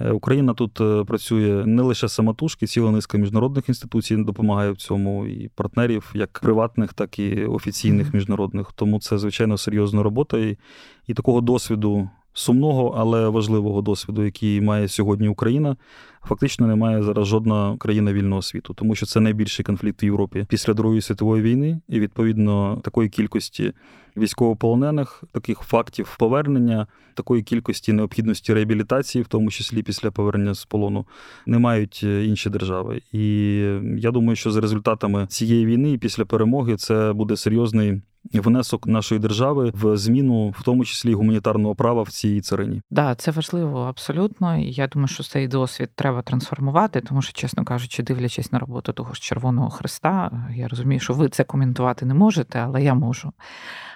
Е, 0.00 0.10
Україна 0.10 0.54
тут 0.54 0.80
е, 0.80 1.04
працює 1.04 1.66
не 1.66 1.82
лише 1.82 2.08
самотужки, 2.08 2.66
ціла 2.66 2.90
низка 2.90 3.18
міжнародних 3.18 3.68
інституцій 3.68 4.16
допомагає 4.16 4.70
в 4.70 4.76
цьому, 4.76 5.26
і 5.26 5.50
партнерів, 5.54 6.10
як 6.14 6.38
приватних, 6.42 6.92
так 6.92 7.18
і 7.18 7.44
офіційних 7.44 8.14
міжнародних. 8.14 8.72
Тому 8.74 9.00
це 9.00 9.18
звичайно 9.18 9.58
серйозна 9.58 10.02
робота. 10.02 10.38
І, 10.38 10.58
і 11.06 11.14
такого 11.14 11.40
досвіду 11.40 12.08
сумного, 12.34 12.94
але 12.98 13.28
важливого 13.28 13.82
досвіду, 13.82 14.24
який 14.24 14.60
має 14.60 14.88
сьогодні 14.88 15.28
Україна, 15.28 15.76
фактично 16.24 16.66
немає 16.66 17.02
зараз 17.02 17.28
жодна 17.28 17.76
країна 17.78 18.12
вільного 18.12 18.42
світу, 18.42 18.74
тому 18.74 18.94
що 18.94 19.06
це 19.06 19.20
найбільший 19.20 19.64
конфлікт 19.64 20.02
в 20.02 20.04
Європі 20.04 20.46
після 20.48 20.74
Другої 20.74 21.00
світової 21.00 21.42
війни, 21.42 21.80
і 21.88 22.00
відповідно 22.00 22.80
такої 22.84 23.08
кількості 23.08 23.72
військовополонених, 24.16 25.24
таких 25.32 25.58
фактів 25.58 26.16
повернення, 26.18 26.86
такої 27.14 27.42
кількості 27.42 27.92
необхідності 27.92 28.54
реабілітації, 28.54 29.22
в 29.22 29.28
тому 29.28 29.50
числі 29.50 29.82
після 29.82 30.10
повернення 30.10 30.54
з 30.54 30.64
полону, 30.64 31.06
не 31.46 31.58
мають 31.58 32.00
е, 32.04 32.24
інші 32.24 32.50
держави. 32.50 33.02
І 33.12 33.56
я 33.98 34.10
думаю, 34.10 34.36
що 34.36 34.50
за 34.50 34.60
результатами 34.60 35.26
цієї 35.26 35.66
війни 35.66 35.92
і 35.92 35.98
після 35.98 36.24
перемоги 36.24 36.76
це 36.76 37.12
буде 37.12 37.36
серйозний 37.36 38.02
внесок 38.32 38.86
нашої 38.86 39.20
держави 39.20 39.72
в 39.74 39.96
зміну, 39.96 40.48
в 40.48 40.62
тому 40.62 40.84
числі 40.84 41.14
гуманітарного 41.14 41.74
права 41.74 42.02
в 42.02 42.08
цій 42.08 42.40
царині. 42.40 42.82
Да, 42.90 43.14
це 43.14 43.30
важливо 43.30 43.80
абсолютно. 43.80 44.58
І 44.58 44.72
Я 44.72 44.86
думаю, 44.86 45.08
що 45.08 45.22
цей 45.22 45.48
досвід 45.48 45.90
треба 45.94 46.22
трансформувати, 46.22 47.00
тому 47.00 47.22
що, 47.22 47.32
чесно 47.32 47.64
кажучи, 47.64 48.02
дивлячись 48.02 48.52
на 48.52 48.58
роботу 48.58 48.92
того 48.92 49.14
ж 49.14 49.20
Червоного 49.20 49.70
Христа, 49.70 50.30
я 50.56 50.68
розумію, 50.68 51.00
що 51.00 51.12
ви 51.12 51.28
це 51.28 51.44
коментувати 51.44 52.06
не 52.06 52.14
можете, 52.14 52.58
але 52.58 52.82
я 52.82 52.94
можу. 52.94 53.32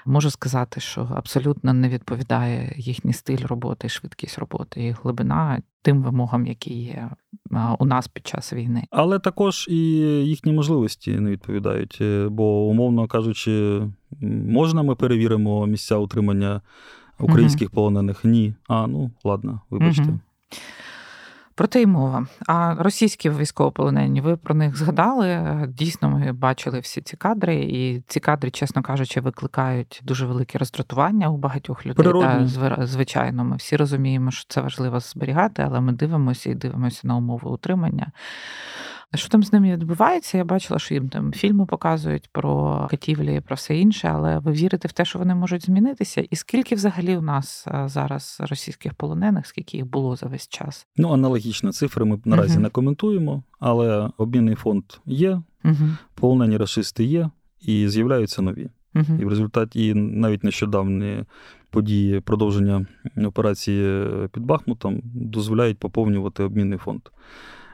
Можу 0.09 0.31
сказати, 0.31 0.81
що 0.81 1.09
абсолютно 1.17 1.73
не 1.73 1.89
відповідає 1.89 2.75
їхній 2.77 3.13
стиль 3.13 3.47
роботи, 3.47 3.89
швидкість 3.89 4.39
роботи 4.39 4.85
і 4.85 4.91
глибина 4.91 5.63
тим 5.83 6.03
вимогам, 6.03 6.47
які 6.47 6.75
є 6.75 7.11
у 7.79 7.85
нас 7.85 8.09
під 8.09 8.27
час 8.27 8.53
війни. 8.53 8.85
Але 8.91 9.19
також 9.19 9.67
і 9.71 9.77
їхні 10.25 10.53
можливості 10.53 11.21
не 11.21 11.31
відповідають. 11.31 11.99
Е, 12.01 12.29
бо, 12.29 12.67
умовно 12.67 13.07
кажучи, 13.07 13.83
можна 14.47 14.83
ми 14.83 14.95
перевіримо 14.95 15.67
місця 15.67 15.97
утримання 15.97 16.61
українських 17.21 17.69
угу. 17.69 17.75
полонених? 17.75 18.25
Ні. 18.25 18.55
А, 18.69 18.87
ну 18.87 19.11
ладно, 19.25 19.61
вибачте. 19.71 20.03
Угу. 20.03 20.21
Про 21.59 21.67
те 21.67 21.83
й 21.83 21.87
мова. 21.87 22.27
А 22.47 22.75
російські 22.79 23.31
військовополонені, 23.31 24.21
ви 24.21 24.37
про 24.37 24.55
них 24.55 24.77
згадали? 24.77 25.41
Дійсно, 25.69 26.11
ми 26.11 26.33
бачили 26.33 26.81
всі 26.81 27.01
ці 27.01 27.17
кадри, 27.17 27.57
і 27.57 28.03
ці 28.07 28.21
кадри, 28.21 28.51
чесно 28.51 28.83
кажучи, 28.83 29.21
викликають 29.21 30.01
дуже 30.05 30.27
велике 30.27 30.59
роздратування 30.59 31.29
у 31.29 31.37
багатьох 31.37 31.87
людей. 31.87 31.95
Природні. 31.95 32.51
Та, 32.59 32.87
звичайно, 32.87 33.45
ми 33.45 33.57
всі 33.57 33.77
розуміємо, 33.77 34.31
що 34.31 34.45
це 34.49 34.61
важливо 34.61 35.01
зберігати, 35.01 35.63
але 35.63 35.81
ми 35.81 35.93
дивимося 35.93 36.51
і 36.51 36.55
дивимося 36.55 37.01
на 37.07 37.17
умови 37.17 37.51
утримання. 37.51 38.13
Що 39.15 39.29
там 39.29 39.43
з 39.43 39.53
ними 39.53 39.73
відбувається? 39.73 40.39
Я 40.39 40.45
бачила, 40.45 40.79
що 40.79 40.95
їм 40.95 41.09
там 41.09 41.33
фільми 41.33 41.67
показують 41.67 42.29
про 42.33 42.87
катівлі 42.91 43.37
і 43.37 43.41
про 43.41 43.57
все 43.57 43.77
інше, 43.77 44.09
але 44.15 44.39
ви 44.39 44.53
вірите 44.53 44.89
в 44.89 44.93
те, 44.93 45.05
що 45.05 45.19
вони 45.19 45.35
можуть 45.35 45.67
змінитися? 45.67 46.21
І 46.31 46.37
скільки 46.37 46.75
взагалі 46.75 47.17
у 47.17 47.21
нас 47.21 47.67
зараз 47.87 48.39
російських 48.41 48.95
полонених, 48.95 49.47
скільки 49.47 49.77
їх 49.77 49.87
було 49.87 50.17
за 50.17 50.27
весь 50.27 50.49
час? 50.49 50.87
Ну, 50.97 51.13
аналогічні 51.13 51.71
цифри 51.71 52.05
ми 52.05 52.21
наразі 52.25 52.59
uh 52.59 52.61
не 52.61 52.69
коментуємо, 52.69 53.43
але 53.59 54.11
обмінний 54.19 54.55
фонд 54.55 54.85
є, 55.07 55.43
uh 55.65 55.97
полонені 56.15 56.57
расисти 56.57 57.05
є 57.05 57.31
і 57.61 57.89
з'являються 57.89 58.43
нові. 58.43 58.69
uh 58.95 59.21
І 59.21 59.25
в 59.25 59.29
результаті 59.29 59.87
і 59.87 59.95
навіть 59.95 60.45
нещодавні 60.45 61.25
події 61.71 62.21
продовження 62.21 62.87
операції 63.17 64.09
під 64.33 64.43
Бахмутом 64.43 65.01
дозволяють 65.05 65.79
поповнювати 65.79 66.43
обмінний 66.43 66.79
фонд. 66.79 67.01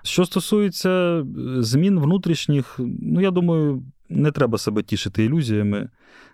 Що 0.05 0.25
стосується 0.25 0.91
е, 0.91 1.25
змін 1.59 2.01
внутрішніх, 2.01 2.81
ну 3.03 3.21
я 3.21 3.31
думаю, 3.31 3.83
не 4.09 4.33
треба 4.33 4.59
себе 4.59 4.83
тішити 4.83 5.25
ілюзіями. 5.25 5.89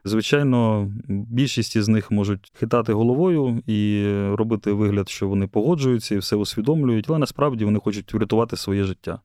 Звичайно, 0.05 0.91
більшість 1.09 1.77
із 1.77 1.89
них 1.89 2.11
можуть 2.11 2.53
хитати 2.55 2.93
головою 2.93 3.63
і 3.67 4.05
робити 4.35 4.73
вигляд, 4.73 5.09
що 5.09 5.29
вони 5.29 5.47
погоджуються 5.47 6.15
і 6.15 6.19
все 6.19 6.37
усвідомлюють, 6.37 7.07
але 7.09 7.19
насправді 7.19 7.65
вони 7.65 7.79
хочуть 7.79 8.15
врятувати 8.15 8.57
своє 8.57 8.85
життя. 8.85 9.21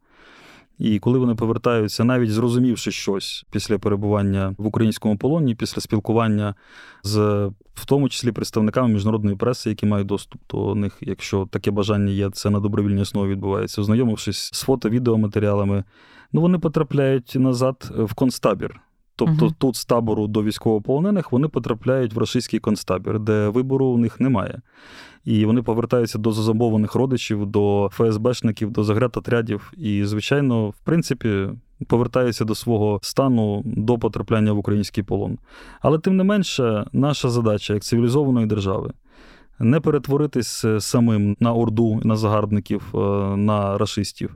І 0.80 1.00
коли 1.00 1.20
вони 1.20 1.36
повертаються, 1.36 2.04
навіть 2.04 2.32
зрозумівши 2.32 2.92
щось 2.92 3.46
після 3.52 3.78
перебування 3.78 4.56
в 4.58 4.68
українському 4.68 5.18
полоні, 5.18 5.56
після 5.56 5.82
спілкування 5.82 6.56
з 7.04 7.52
в 7.74 7.86
тому 7.86 8.10
числі 8.10 8.32
представниками 8.32 8.94
міжнародної 8.94 9.38
преси, 9.38 9.70
які 9.70 9.86
мають 9.86 10.08
доступ 10.08 10.42
до 10.50 10.76
них, 10.76 10.98
якщо 11.02 11.48
таке 11.52 11.72
бажання 11.72 12.12
є, 12.12 12.30
це 12.30 12.50
на 12.50 12.60
добровільній 12.60 13.02
основі 13.02 13.32
відбувається, 13.32 13.82
ознайомившись 13.82 14.50
з 14.54 14.64
фото-відеоматеріалами, 14.64 15.84
ну 16.34 16.42
вони 16.42 16.60
потрапляють 16.60 17.36
назад 17.36 17.94
в 17.98 18.14
концтабір. 18.14 18.80
Тобто 19.16 19.46
uh 19.46 19.54
тут 19.58 19.76
з 19.76 19.86
табору 19.86 20.28
до 20.28 20.44
військовополонених 20.44 21.32
вони 21.32 21.48
потрапляють 21.48 22.14
в 22.14 22.18
російський 22.18 22.60
концтабір, 22.60 23.20
де 23.20 23.50
вибору 23.50 23.86
у 23.86 23.98
них 23.98 24.20
немає. 24.20 24.62
І 25.26 25.46
вони 25.46 25.62
повертаються 25.62 26.18
до 26.18 26.32
зазомбованих 26.32 26.96
родичів, 26.96 27.46
до 27.46 27.90
ФСБшників, 27.94 28.72
до 28.72 28.84
загрятотрядів. 28.84 29.74
І, 29.78 30.06
звичайно, 30.06 30.70
в 30.70 30.80
принципі, 30.84 31.48
повертаються 31.88 32.46
до 32.46 32.56
свого 32.56 33.00
стану 33.02 33.62
до 33.66 33.98
потрапляння 33.98 34.54
в 34.54 34.58
український 34.58 35.04
полон. 35.04 35.38
Але 35.82 36.00
тим 36.00 36.18
не 36.18 36.24
менше, 36.24 36.86
наша 36.94 37.30
задача 37.30 37.74
як 37.74 37.84
цивілізованої 37.84 38.46
держави 38.46 38.92
не 39.60 39.80
перетворитись 39.80 40.66
е, 40.66 40.80
самим 40.80 41.38
на 41.40 41.54
орду, 41.54 42.02
на 42.04 42.16
загарбників, 42.16 42.82
е, 42.94 42.98
на 43.38 43.78
расистів. 43.78 44.36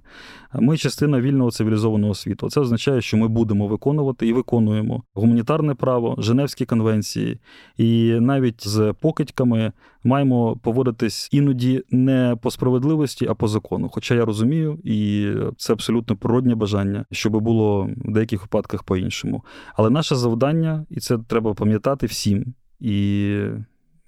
Ми 0.54 0.78
частина 0.78 1.22
вільного 1.22 1.52
цивілізованого 1.52 2.16
світу. 2.16 2.50
Це 2.50 2.60
означає, 2.60 3.02
що 3.02 3.18
ми 3.18 3.28
будемо 3.28 3.68
виконувати 3.68 4.28
і 4.28 4.34
виконуємо 4.34 5.04
гуманітарне 5.14 5.76
право, 5.76 6.16
Женевські 6.18 6.66
конвенції, 6.66 7.40
і 7.78 8.18
навіть 8.20 8.68
з 8.68 8.94
покидьками 9.02 9.72
маємо 10.04 10.58
поводитись 10.64 11.30
іноді 11.32 11.84
не 11.90 12.38
по 12.42 12.52
справедливості, 12.52 13.28
а 13.30 13.34
по 13.34 13.48
закону. 13.48 13.90
Хоча 13.92 14.16
я 14.16 14.26
розумію, 14.26 14.80
і 14.84 15.32
це 15.58 15.74
абсолютно 15.74 16.16
природнє 16.16 16.56
бажання, 16.56 17.06
щоб 17.12 17.42
було 17.42 17.90
в 17.98 18.12
деяких 18.12 18.42
випадках 18.42 18.84
по-іншому. 18.84 19.44
Але 19.76 19.90
наше 19.90 20.16
завдання, 20.16 20.86
і 20.90 21.00
це 21.00 21.18
треба 21.18 21.54
пам'ятати 21.54 22.06
всім. 22.06 22.54
І 22.80 23.36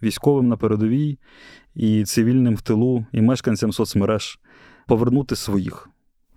військовим 0.04 0.48
на 0.48 0.58
передовій, 0.58 1.20
і 1.76 2.04
цивільним 2.04 2.56
в 2.56 2.62
тилу, 2.62 3.06
і 3.12 3.22
мешканцям 3.22 3.72
соцмереж 3.72 4.40
повернути 4.88 5.36
своїх. 5.36 5.90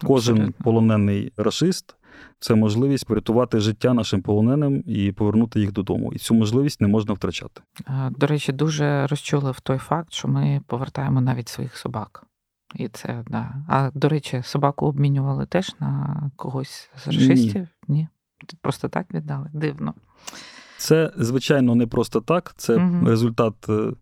Кожен 0.05 0.37
Абсолютно. 0.37 0.65
полонений 0.65 1.33
расист 1.37 1.97
це 2.41 2.55
можливість 2.55 3.07
порятувати 3.07 3.61
життя 3.61 3.95
нашим 3.95 4.23
полоненим 4.23 4.85
і 4.87 5.13
повернути 5.13 5.61
їх 5.61 5.73
додому. 5.73 6.13
І 6.13 6.19
цю 6.19 6.35
можливість 6.35 6.81
не 6.81 6.89
можна 6.89 7.15
втрачати. 7.15 7.61
До 8.11 8.27
речі, 8.27 8.53
дуже 8.53 9.07
розчулив 9.07 9.61
той 9.61 9.79
факт, 9.79 10.13
що 10.13 10.29
ми 10.29 10.61
повертаємо 10.67 11.21
навіть 11.21 11.49
своїх 11.49 11.77
собак. 11.77 12.27
І 12.75 12.89
це 12.89 13.25
да. 13.27 13.55
А 13.69 13.91
до 13.95 14.09
речі, 14.09 14.43
собаку 14.45 14.87
обмінювали 14.87 15.47
теж 15.47 15.75
на 15.81 16.31
когось 16.37 16.91
з 16.97 17.07
расистів? 17.07 17.69
Ні. 17.89 17.97
Ні. 17.97 18.09
Просто 18.61 18.89
так 18.89 19.15
віддали. 19.15 19.51
Дивно. 19.53 19.95
Це, 20.85 21.11
звичайно, 21.17 21.75
не 21.75 21.87
просто 21.87 22.21
так. 22.21 22.55
Це 22.57 22.77
угу. 22.77 23.07
результат 23.07 23.55
е, 23.69 23.93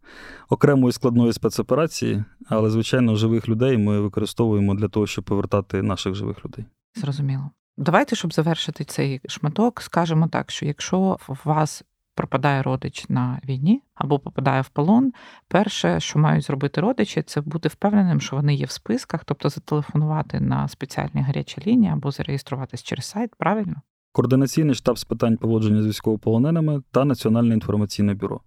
окремої 0.49 0.93
складної 0.93 1.33
спецоперації, 1.33 2.25
але, 2.49 2.71
звичайно, 2.71 3.17
живих 3.17 3.49
людей 3.49 3.79
ми 3.79 4.01
використовуємо 4.01 4.75
для 4.75 4.89
того, 4.89 5.07
щоб 5.07 5.25
повертати 5.25 5.83
наших 5.83 6.15
живих 6.15 6.45
людей. 6.45 6.65
Зрозуміло. 6.95 7.51
Давайте, 7.77 8.17
щоб 8.17 8.33
завершити 8.33 8.85
цей 8.85 9.21
шматок, 9.29 9.81
скажемо 9.83 10.29
так, 10.29 10.51
що 10.51 10.67
якщо 10.67 11.19
в 11.29 11.39
вас 11.45 11.85
пропадає 12.15 12.63
родич 12.63 13.07
на 13.09 13.41
війні 13.45 13.83
або 13.95 14.19
попадає 14.19 14.63
в 14.63 14.69
полон, 14.69 15.13
перше, 15.49 16.01
що 16.01 16.19
мають 16.19 16.45
зробити 16.45 16.81
родичі, 16.81 17.23
це 17.23 17.41
бути 17.41 17.69
впевненим, 17.69 18.21
що 18.21 18.37
вони 18.37 18.55
є 18.55 18.67
в 18.67 18.71
списках, 18.71 19.25
тобто 19.25 19.49
зателефонувати 19.49 20.41
на 20.41 20.69
спеціальні 20.69 21.23
гарячі 21.23 21.63
лінії 21.67 21.93
або 21.93 22.11
зареєструватись 22.11 22.83
через 22.83 23.05
сайт, 23.05 23.31
правильно? 23.39 23.83
Координаційний 24.13 24.75
штаб 24.75 24.99
з 24.99 25.05
питань 25.05 25.37
поводження 25.37 25.83
з 25.83 25.87
військовополоненими 25.87 26.83
та 26.91 27.05
Національне 27.05 27.55
інформаційне 27.55 28.15
бюро. 28.15 28.41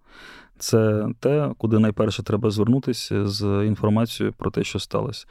Це 0.58 1.08
те, 1.20 1.50
куди 1.58 1.78
найперше 1.78 2.22
треба 2.22 2.50
звернутися 2.50 3.26
з 3.26 3.66
інформацією 3.66 4.34
про 4.38 4.50
те, 4.50 4.64
що 4.64 4.78
сталося. 4.78 5.26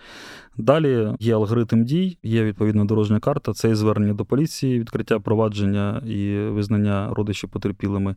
Далі 0.58 1.14
є 1.20 1.36
алгоритм 1.36 1.84
дій, 1.84 2.18
є 2.24 2.44
відповідна 2.44 2.86
дорожня 2.86 3.20
карта, 3.20 3.54
це 3.54 3.70
і 3.70 3.76
звернення 3.76 4.14
до 4.14 4.26
поліції, 4.26 4.80
відкриття 4.80 5.20
провадження 5.20 6.02
і 6.08 6.38
визнання 6.38 7.14
родичів 7.14 7.50
потерпілими, 7.50 8.16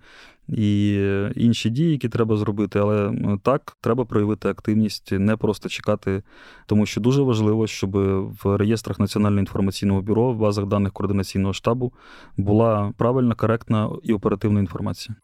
і 0.49 0.95
інші 1.37 1.71
дії, 1.71 1.91
які 1.91 2.09
треба 2.09 2.37
зробити. 2.37 2.79
Але 2.79 3.13
так, 3.43 3.77
треба 3.81 4.05
проявити 4.05 4.49
активність, 4.49 5.13
не 5.13 5.37
просто 5.37 5.69
чекати, 5.69 6.23
тому 6.67 6.87
що 6.87 7.01
дуже 7.01 7.23
важливо, 7.23 7.67
щоб 7.67 7.91
в 8.45 8.57
реєстрах 8.57 8.99
Національного 8.99 9.41
інформаційного 9.41 10.03
бюро, 10.03 10.33
в 10.33 10.37
базах 10.37 10.67
даних 10.67 10.93
координаційного 10.93 11.53
штабу 11.53 11.93
була 12.37 12.93
правильна, 12.97 13.35
коректна 13.35 13.91
і 14.03 14.13
оперативна 14.13 14.61
інформація. 14.61 15.17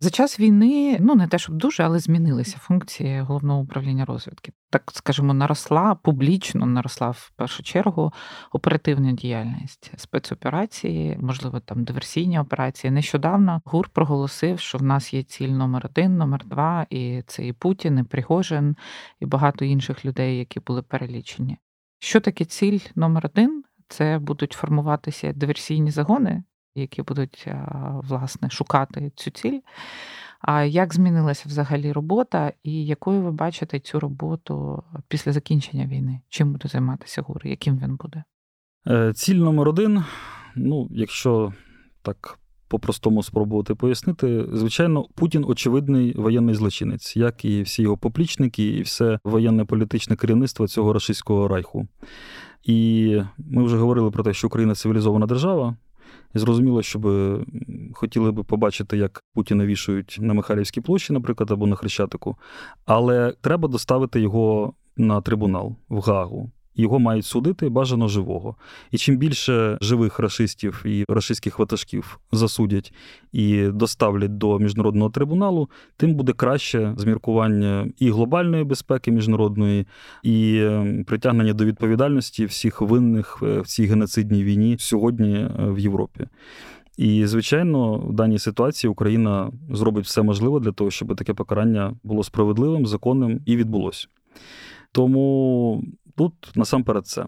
За 0.00 0.10
час 0.10 0.40
війни, 0.40 0.98
ну 1.00 1.14
не 1.14 1.28
те, 1.28 1.38
щоб 1.38 1.54
дуже, 1.54 1.82
але 1.82 1.98
змінилися 1.98 2.58
функції 2.58 3.20
головного 3.20 3.60
управління 3.60 4.04
розвідки. 4.04 4.52
Так 4.70 4.82
скажімо, 4.94 5.34
наросла 5.34 5.94
публічно, 5.94 6.66
наросла 6.66 7.10
в 7.10 7.30
першу 7.36 7.62
чергу 7.62 8.12
оперативна 8.52 9.12
діяльність 9.12 9.92
спецоперації, 9.96 11.18
можливо, 11.20 11.60
там 11.60 11.84
диверсійні 11.84 12.38
операції. 12.38 12.90
Нещодавно 12.90 13.62
ГУР 13.64 13.88
проголосив, 13.88 14.60
що 14.60 14.78
в 14.78 14.82
нас 14.82 15.14
є 15.14 15.22
ціль 15.22 15.48
номер 15.48 15.86
один, 15.86 16.16
номер 16.16 16.44
два, 16.44 16.86
і 16.90 17.22
це 17.26 17.46
і 17.46 17.52
Путін, 17.52 17.98
і 17.98 18.02
Пригожин, 18.02 18.76
і 19.20 19.26
багато 19.26 19.64
інших 19.64 20.04
людей, 20.04 20.38
які 20.38 20.60
були 20.60 20.82
перелічені. 20.82 21.58
Що 21.98 22.20
таке 22.20 22.44
ціль 22.44 22.78
номер 22.94 23.26
один? 23.26 23.64
Це 23.88 24.18
будуть 24.18 24.52
формуватися 24.52 25.32
диверсійні 25.32 25.90
загони, 25.90 26.42
які 26.80 27.02
будуть 27.02 27.48
власне 28.02 28.50
шукати 28.50 29.12
цю 29.16 29.30
ціль. 29.30 29.60
А 30.40 30.62
як 30.62 30.94
змінилася 30.94 31.44
взагалі 31.46 31.92
робота, 31.92 32.52
і 32.62 32.86
якою 32.86 33.20
ви 33.20 33.32
бачите 33.32 33.80
цю 33.80 34.00
роботу 34.00 34.82
після 35.08 35.32
закінчення 35.32 35.86
війни? 35.86 36.20
Чим 36.28 36.52
буде 36.52 36.68
займатися 36.68 37.22
ГУР? 37.22 37.46
Яким 37.46 37.78
він 37.78 37.96
буде? 37.96 38.24
Е, 38.86 39.12
ціль 39.12 39.34
номер 39.34 39.68
один. 39.68 40.04
Ну, 40.56 40.88
якщо 40.90 41.52
так 42.02 42.38
по-простому 42.68 43.22
спробувати 43.22 43.74
пояснити, 43.74 44.46
звичайно, 44.52 45.04
Путін 45.14 45.44
очевидний 45.48 46.14
воєнний 46.16 46.54
злочинець, 46.54 47.16
як 47.16 47.44
і 47.44 47.62
всі 47.62 47.82
його 47.82 47.96
поплічники, 47.96 48.68
і 48.68 48.82
все 48.82 49.18
воєнне 49.24 49.64
політичне 49.64 50.16
керівництво 50.16 50.68
цього 50.68 50.92
російського 50.92 51.48
райху. 51.48 51.88
І 52.62 53.20
ми 53.38 53.64
вже 53.64 53.76
говорили 53.76 54.10
про 54.10 54.24
те, 54.24 54.32
що 54.32 54.46
Україна 54.46 54.74
цивілізована 54.74 55.26
держава. 55.26 55.76
Зрозуміло, 56.34 56.82
що 56.82 56.98
би 56.98 57.44
хотіли 57.92 58.32
би 58.32 58.42
побачити, 58.42 58.96
як 58.96 59.24
Путіна 59.34 59.66
вішають 59.66 60.18
на 60.20 60.34
Михайлівській 60.34 60.80
площі, 60.80 61.12
наприклад, 61.12 61.50
або 61.50 61.66
на 61.66 61.76
Хрещатику. 61.76 62.36
Але 62.84 63.34
треба 63.40 63.68
доставити 63.68 64.20
його 64.20 64.74
на 64.96 65.20
трибунал 65.20 65.76
в 65.88 66.00
Гагу. 66.00 66.50
Його 66.76 66.98
мають 66.98 67.26
судити 67.26 67.68
бажано 67.68 68.08
живого. 68.08 68.56
І 68.90 68.98
чим 68.98 69.16
більше 69.16 69.78
живих 69.80 70.18
рашистів 70.18 70.82
і 70.86 71.04
рашистських 71.08 71.58
ватажків 71.58 72.18
засудять 72.32 72.92
і 73.32 73.66
доставлять 73.66 74.38
до 74.38 74.58
міжнародного 74.58 75.10
трибуналу, 75.10 75.68
тим 75.96 76.14
буде 76.14 76.32
краще 76.32 76.94
зміркування 76.96 77.88
і 77.98 78.10
глобальної 78.10 78.64
безпеки 78.64 79.12
міжнародної, 79.12 79.86
і 80.22 80.60
ем, 80.62 81.04
притягнення 81.04 81.52
до 81.52 81.64
відповідальності 81.64 82.44
всіх 82.44 82.80
винних 82.80 83.38
е, 83.42 83.60
в 83.60 83.66
цій 83.66 83.86
геноцидній 83.86 84.44
війні 84.44 84.76
сьогодні 84.78 85.34
е, 85.34 85.50
в 85.58 85.78
Європі. 85.78 86.26
І, 86.96 87.26
звичайно, 87.26 87.98
в 87.98 88.12
даній 88.12 88.38
ситуації 88.38 88.90
Україна 88.90 89.52
зробить 89.70 90.04
все 90.04 90.22
можливе 90.22 90.60
для 90.60 90.72
того, 90.72 90.90
щоб 90.90 91.16
таке 91.16 91.34
покарання 91.34 91.94
було 92.02 92.22
справедливим, 92.22 92.86
законним 92.86 93.40
і 93.46 93.56
відбулося. 93.56 94.08
Тому 94.92 95.84
тут 96.16 96.52
насамперед 96.54 97.06
це. 97.06 97.26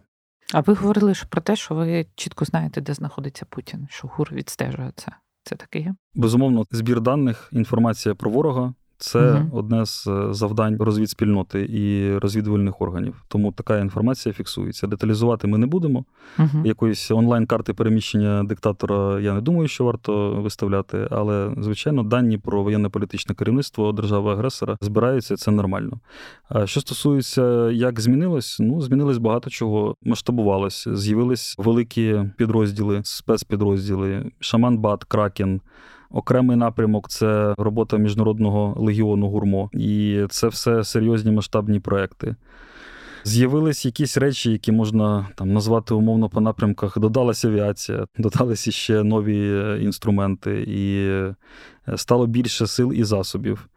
А 0.54 0.60
ви 0.60 0.74
говорили 0.74 1.14
що 1.14 1.26
про 1.26 1.40
те, 1.40 1.56
що 1.56 1.74
ви 1.74 2.06
чітко 2.14 2.44
знаєте, 2.44 2.80
де 2.80 2.94
знаходиться 2.94 3.46
Путін, 3.50 3.86
що 3.90 4.08
ГУР 4.08 4.32
відстежує 4.32 4.92
це. 4.96 5.12
Це 5.42 5.56
таке 5.56 5.78
є? 5.78 5.94
Безумовно, 6.14 6.64
збір 6.70 7.00
даних, 7.00 7.48
інформація 7.52 8.14
про 8.14 8.30
ворога, 8.30 8.74
це 8.98 9.32
угу. 9.32 9.58
одне 9.58 9.86
з 9.86 10.06
е, 10.06 10.34
завдань 10.34 10.76
розвідспільноти 10.80 11.66
і 11.70 12.18
розвідувальних 12.18 12.80
органів. 12.80 13.24
Тому 13.28 13.52
така 13.52 13.78
інформація 13.78 14.32
фіксується. 14.32 14.86
Деталізувати 14.86 15.46
ми 15.46 15.58
не 15.58 15.66
будемо. 15.66 16.04
Угу. 16.38 16.48
Якоїсь 16.64 17.10
онлайн-карти 17.10 17.74
переміщення 17.74 18.44
диктатора 18.44 19.20
я 19.20 19.34
не 19.34 19.40
думаю, 19.40 19.68
що 19.68 19.84
варто 19.84 20.34
виставляти, 20.34 21.08
але 21.10 21.54
звичайно 21.58 22.02
дані 22.02 22.38
про 22.38 22.62
воєнно-політичне 22.62 23.34
керівництво 23.34 23.92
держави-агресора 23.92 24.76
збираються. 24.80 25.36
Це 25.36 25.50
нормально. 25.50 26.00
А 26.48 26.66
що 26.66 26.80
стосується, 26.80 27.70
як 27.70 28.00
змінилось, 28.00 28.56
ну 28.60 28.80
змінилось 28.80 29.18
багато 29.18 29.50
чого. 29.50 29.94
Масштабувалось, 30.02 30.88
з'явились 30.92 31.54
великі 31.58 32.24
підрозділи, 32.36 33.00
спецпідрозділи, 33.04 34.30
Шаман-Бат, 34.40 35.04
Кракен. 35.08 35.60
Окремий 36.10 36.56
напрямок 36.56 37.08
це 37.08 37.54
робота 37.58 37.96
міжнародного 37.96 38.74
легіону 38.76 39.28
гурмо, 39.28 39.70
і 39.72 40.24
це 40.30 40.48
все 40.48 40.84
серйозні 40.84 41.32
масштабні 41.32 41.80
проекти. 41.80 42.36
З'явились 43.24 43.84
якісь 43.84 44.16
речі, 44.16 44.52
які 44.52 44.72
можна 44.72 45.28
там 45.34 45.52
назвати 45.52 45.94
умовно 45.94 46.28
по 46.28 46.40
напрямках. 46.40 46.98
Додалась 46.98 47.44
авіація, 47.44 48.06
додалися 48.18 48.70
ще 48.70 49.02
нові 49.02 49.48
інструменти, 49.84 50.62
і 50.62 51.08
е, 51.08 51.34
стало 51.96 52.26
більше 52.26 52.66
сил 52.66 52.92
і 52.92 53.04
засобів. 53.04 53.68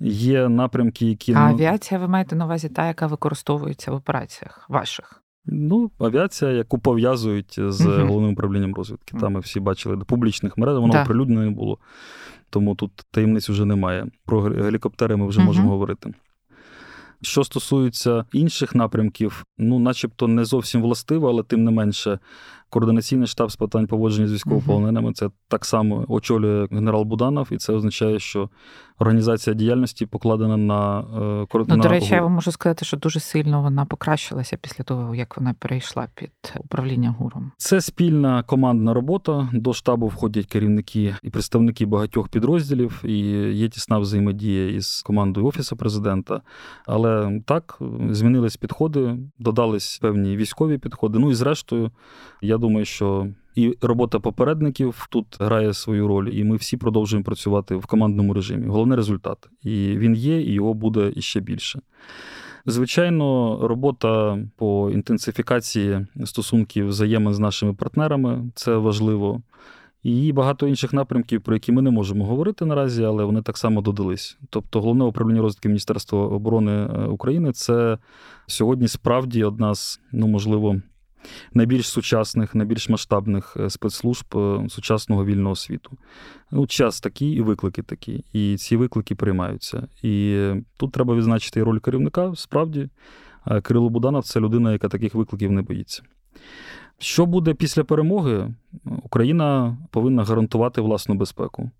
Є 0.00 0.48
напрямки, 0.48 1.06
які 1.06 1.32
а 1.32 1.38
авіація, 1.38 2.00
ви 2.00 2.08
маєте 2.08 2.36
на 2.36 2.44
увазі 2.44 2.68
та, 2.68 2.86
яка 2.86 3.06
використовується 3.06 3.90
в 3.90 3.94
операціях 3.94 4.66
ваших. 4.68 5.22
Ну, 5.50 5.90
авіація, 5.98 6.50
яку 6.50 6.78
пов'язують 6.78 7.54
з 7.58 7.80
uh 7.80 8.06
головним 8.06 8.32
управлінням 8.32 8.74
розвідки. 8.74 9.18
Там 9.18 9.32
ми 9.32 9.40
всі 9.40 9.60
бачили 9.60 9.96
до 9.96 10.04
публічних 10.04 10.58
мереж, 10.58 10.78
воно 10.78 11.02
оприлюднене 11.02 11.50
да. 11.50 11.56
було. 11.56 11.78
Тому 12.50 12.74
тут 12.74 12.92
таємниць 13.10 13.48
вже 13.48 13.64
немає. 13.64 14.06
Про 14.26 14.40
гелікоптери 14.40 15.16
ми 15.16 15.28
вже 15.28 15.40
uh 15.40 15.44
можемо 15.44 15.70
говорити. 15.70 16.14
Що 17.22 17.44
стосується 17.44 18.24
інших 18.32 18.74
напрямків, 18.74 19.44
ну, 19.58 19.78
начебто, 19.78 20.28
не 20.28 20.44
зовсім 20.44 20.82
властиво, 20.82 21.28
але 21.28 21.42
тим 21.42 21.64
не 21.64 21.70
менше, 21.70 22.18
координаційний 22.70 23.26
штаб 23.26 23.50
з 23.50 23.56
питань 23.56 23.86
поводження 23.86 24.28
з 24.28 24.32
військовополоненими 24.32 25.12
це 25.12 25.30
так 25.48 25.64
само 25.64 26.04
очолює 26.08 26.68
генерал 26.70 27.04
Буданов, 27.04 27.48
і 27.50 27.56
це 27.56 27.72
означає, 27.72 28.18
що 28.18 28.50
організація 28.98 29.54
діяльності 29.54 30.06
покладена 30.06 30.56
на 30.56 31.00
е, 31.00 31.46
Ну, 31.68 31.76
До 31.76 31.88
речі, 31.88 32.14
я 32.14 32.22
вам 32.22 32.32
можу 32.32 32.52
сказати, 32.52 32.84
що 32.84 32.96
дуже 32.96 33.20
сильно 33.20 33.62
вона 33.62 33.84
покращилася 33.84 34.56
після 34.56 34.84
того, 34.84 35.14
як 35.14 35.36
вона 35.36 35.54
перейшла 35.58 36.08
під 36.14 36.30
управління 36.58 37.14
гуром. 37.18 37.52
Це 37.56 37.80
спільна 37.80 38.42
командна 38.42 38.94
робота. 38.94 39.48
До 39.52 39.72
штабу 39.72 40.06
входять 40.06 40.46
керівники 40.46 41.16
і 41.22 41.30
представники 41.30 41.86
багатьох 41.86 42.28
підрозділів, 42.28 43.04
і 43.04 43.18
є 43.52 43.68
тісна 43.68 43.98
взаємодія 43.98 44.70
із 44.70 45.02
командою 45.02 45.46
офісу 45.46 45.76
президента. 45.76 46.40
Але 46.86 47.40
так 47.46 47.78
змінились 48.10 48.56
підходи, 48.56 49.16
додались 49.38 49.98
певні 50.02 50.36
військові 50.36 50.78
підходи. 50.78 51.18
Ну 51.18 51.30
і 51.30 51.34
зрештою, 51.34 51.90
я 52.42 52.57
думаю, 52.58 52.84
що 52.84 53.28
і 53.54 53.76
робота 53.80 54.20
попередників 54.20 55.06
тут 55.10 55.26
грає 55.40 55.74
свою 55.74 56.08
роль, 56.08 56.28
і 56.28 56.44
ми 56.44 56.56
всі 56.56 56.76
продовжуємо 56.76 57.24
працювати 57.24 57.76
в 57.76 57.86
командному 57.86 58.34
режимі. 58.34 58.66
Головний 58.66 58.96
результат. 58.96 59.38
І 59.62 59.96
він 59.98 60.14
є, 60.14 60.42
і 60.42 60.52
його 60.52 60.74
буде 60.74 61.12
іще 61.16 61.40
більше. 61.40 61.80
Звичайно, 62.66 63.58
робота 63.62 64.38
по 64.56 64.90
інтенсифікації 64.90 66.06
стосунків 66.24 66.88
взаємин 66.88 67.34
з 67.34 67.38
нашими 67.38 67.74
партнерами 67.74 68.50
це 68.54 68.76
важливо. 68.76 69.42
І 70.02 70.32
багато 70.32 70.68
інших 70.68 70.92
напрямків, 70.92 71.42
про 71.42 71.54
які 71.54 71.72
ми 71.72 71.82
не 71.82 71.90
можемо 71.90 72.26
говорити 72.26 72.64
наразі, 72.64 73.04
але 73.04 73.24
вони 73.24 73.42
так 73.42 73.58
само 73.58 73.80
додались. 73.80 74.38
Тобто, 74.50 74.80
головне 74.80 75.04
управління 75.04 75.42
розвитку 75.42 75.68
Міністерства 75.68 76.18
оборони 76.18 76.72
е, 76.72 77.06
України 77.06 77.52
це 77.52 77.98
сьогодні 78.46 78.88
справді 78.88 79.44
одна 79.44 79.74
з, 79.74 80.00
ну 80.12 80.26
можливо, 80.26 80.80
найбільш 81.54 81.88
сучасних, 81.88 82.54
найбільш 82.54 82.88
масштабних 82.88 83.56
е, 83.60 83.70
спецслужб 83.70 84.24
е, 84.36 84.68
сучасного 84.68 85.24
вільного 85.24 85.56
світу. 85.56 85.90
Ну, 86.50 86.66
Час 86.66 87.00
такий 87.00 87.28
і 87.32 87.40
виклики 87.40 87.82
такі. 87.82 88.24
І 88.32 88.56
ці 88.56 88.76
виклики 88.76 89.14
приймаються. 89.14 89.88
І 90.02 90.44
тут 90.76 90.92
треба 90.92 91.14
відзначити 91.14 91.62
роль 91.62 91.78
керівника. 91.78 92.32
Справді, 92.36 92.88
Кирило 93.62 93.88
Буданов 93.88 94.24
це 94.24 94.40
людина, 94.40 94.72
яка 94.72 94.88
таких 94.88 95.14
викликів 95.14 95.52
не 95.52 95.62
боїться. 95.62 96.02
Що 96.98 97.26
буде 97.26 97.54
після 97.54 97.84
перемоги? 97.84 98.54
Україна 99.02 99.78
повинна 99.90 100.24
гарантувати 100.24 100.80
власну 100.80 101.14
безпеку. 101.14 101.70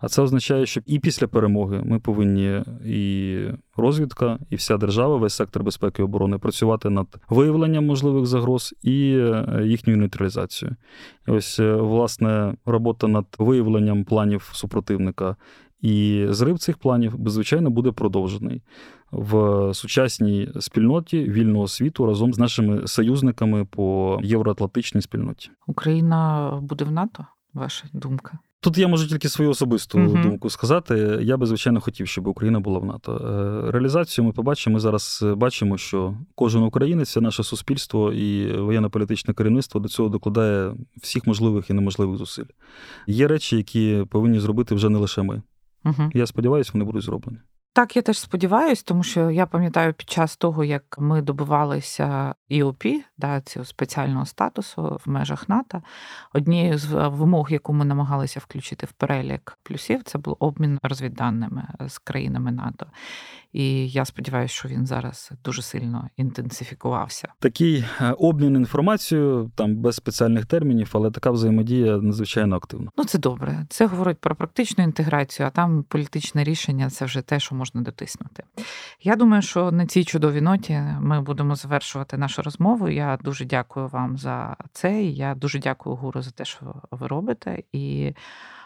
А 0.00 0.08
це 0.08 0.22
означає, 0.22 0.66
що 0.66 0.80
і 0.86 0.98
після 0.98 1.26
перемоги 1.26 1.82
ми 1.84 1.98
повинні 1.98 2.62
і 2.84 3.38
розвідка, 3.76 4.38
і 4.50 4.56
вся 4.56 4.76
держава, 4.76 5.16
весь 5.16 5.34
сектор 5.34 5.62
безпеки 5.62 6.02
і 6.02 6.04
оборони 6.04 6.38
працювати 6.38 6.90
над 6.90 7.06
виявленням 7.28 7.86
можливих 7.86 8.26
загроз 8.26 8.74
і 8.82 9.16
е, 9.18 9.62
їхньою 9.64 9.98
нейтралізацією. 9.98 10.76
І 11.28 11.30
Ось 11.30 11.60
е, 11.60 11.74
власне 11.74 12.54
робота 12.66 13.08
над 13.08 13.26
виявленням 13.38 14.04
планів 14.04 14.50
супротивника. 14.52 15.36
І 15.80 16.26
зрив 16.30 16.58
цих 16.58 16.78
планів, 16.78 17.14
звичайно, 17.26 17.70
буде 17.70 17.92
продовжений 17.92 18.62
в 19.12 19.70
сучасній 19.74 20.48
спільноті 20.60 21.22
вільного 21.22 21.68
світу 21.68 22.06
разом 22.06 22.34
з 22.34 22.38
нашими 22.38 22.86
союзниками 22.86 23.64
по 23.64 24.18
євроатлантичній 24.22 25.02
спільноті. 25.02 25.50
Україна 25.66 26.50
буде 26.62 26.84
в 26.84 26.92
НАТО. 26.92 27.26
Ваша 27.54 27.88
думка? 27.92 28.38
Тут 28.66 28.78
я 28.78 28.88
можу 28.88 29.08
тільки 29.08 29.28
свою 29.28 29.50
особисту 29.50 29.98
uh 29.98 30.22
думку 30.22 30.50
сказати. 30.50 31.18
Я 31.22 31.36
би, 31.36 31.46
звичайно, 31.46 31.80
хотів, 31.80 32.08
щоб 32.08 32.26
Україна 32.26 32.60
була 32.60 32.78
в 32.78 32.84
НАТО. 32.84 33.12
Е, 33.14 33.70
реалізацію 33.70 34.24
ми 34.24 34.32
побачимо. 34.32 34.74
Ми 34.74 34.80
зараз 34.80 35.24
бачимо, 35.36 35.78
що 35.78 36.14
кожен 36.34 36.62
українець, 36.62 37.10
це 37.10 37.20
наше 37.20 37.42
суспільство 37.42 38.12
і 38.12 38.52
воєнно-політичне 38.58 39.34
керівництво 39.34 39.80
до 39.80 39.88
цього 39.88 40.08
докладає 40.08 40.74
всіх 40.96 41.26
можливих 41.26 41.70
і 41.70 41.72
неможливих 41.72 42.16
зусиль. 42.16 42.44
Є 43.06 43.28
речі, 43.28 43.56
які 43.56 44.04
повинні 44.10 44.40
зробити 44.40 44.74
вже 44.74 44.88
не 44.88 44.98
лише 44.98 45.22
ми. 45.22 45.42
uh 45.84 46.10
Я 46.14 46.26
сподіваюся, 46.26 46.70
вони 46.74 46.84
будуть 46.84 47.02
зроблені. 47.02 47.38
Так, 47.76 47.96
я 47.96 48.02
теж 48.02 48.18
сподіваюся, 48.18 48.82
тому 48.86 49.02
що 49.02 49.30
я 49.30 49.46
пам'ятаю 49.46 49.94
під 49.94 50.10
час 50.10 50.36
того, 50.36 50.64
як 50.64 50.96
ми 50.98 51.22
добивалися 51.22 52.34
ІОП, 52.48 52.84
да, 53.18 53.40
цього 53.40 53.64
спеціального 53.64 54.26
статусу 54.26 55.00
в 55.04 55.10
межах 55.10 55.48
НАТО. 55.48 55.82
Однією 56.32 56.78
з 56.78 57.08
вимог, 57.08 57.52
яку 57.52 57.72
ми 57.72 57.84
намагалися 57.84 58.40
включити 58.40 58.86
в 58.86 58.92
перелік 58.92 59.58
плюсів, 59.62 60.02
це 60.02 60.18
був 60.18 60.36
обмін 60.38 60.78
розвідданими 60.82 61.68
з 61.86 61.98
країнами 61.98 62.52
НАТО. 62.52 62.86
І 63.52 63.88
я 63.88 64.04
сподіваюся, 64.04 64.54
що 64.54 64.68
він 64.68 64.86
зараз 64.86 65.32
дуже 65.44 65.62
сильно 65.62 66.08
інтенсифікувався. 66.16 67.28
Такий 67.38 67.84
е, 68.00 68.10
обмін 68.18 68.56
інформацією, 68.56 69.50
там 69.54 69.76
без 69.76 69.96
спеціальних 69.96 70.46
термінів, 70.46 70.90
але 70.92 71.10
така 71.10 71.30
взаємодія 71.30 71.96
надзвичайно 71.96 72.56
активна. 72.56 72.90
Ну 72.96 73.04
це 73.04 73.18
добре. 73.18 73.66
Це 73.68 73.86
говорить 73.86 74.18
про 74.18 74.34
практичну 74.34 74.84
інтеграцію, 74.84 75.46
а 75.46 75.50
там 75.50 75.82
політичне 75.82 76.44
рішення 76.44 76.90
це 76.90 77.04
вже 77.04 77.22
те, 77.22 77.40
що 77.40 77.54
можна 77.54 77.65
дотиснути. 77.74 78.42
Я 79.02 79.16
думаю, 79.16 79.42
що 79.42 79.70
на 79.70 79.86
цій 79.86 80.04
чудовій 80.04 80.40
ноті 80.40 80.82
ми 81.00 81.20
будемо 81.20 81.54
завершувати 81.54 82.16
нашу 82.16 82.42
розмову. 82.42 82.88
Я 82.88 83.18
дуже 83.24 83.44
дякую 83.44 83.88
вам 83.88 84.16
за 84.16 84.56
це. 84.72 85.02
Я 85.02 85.34
дуже 85.34 85.58
дякую 85.58 85.96
гуру 85.96 86.22
за 86.22 86.30
те, 86.30 86.44
що 86.44 86.74
ви 86.90 87.06
робите, 87.06 87.62
і 87.72 88.12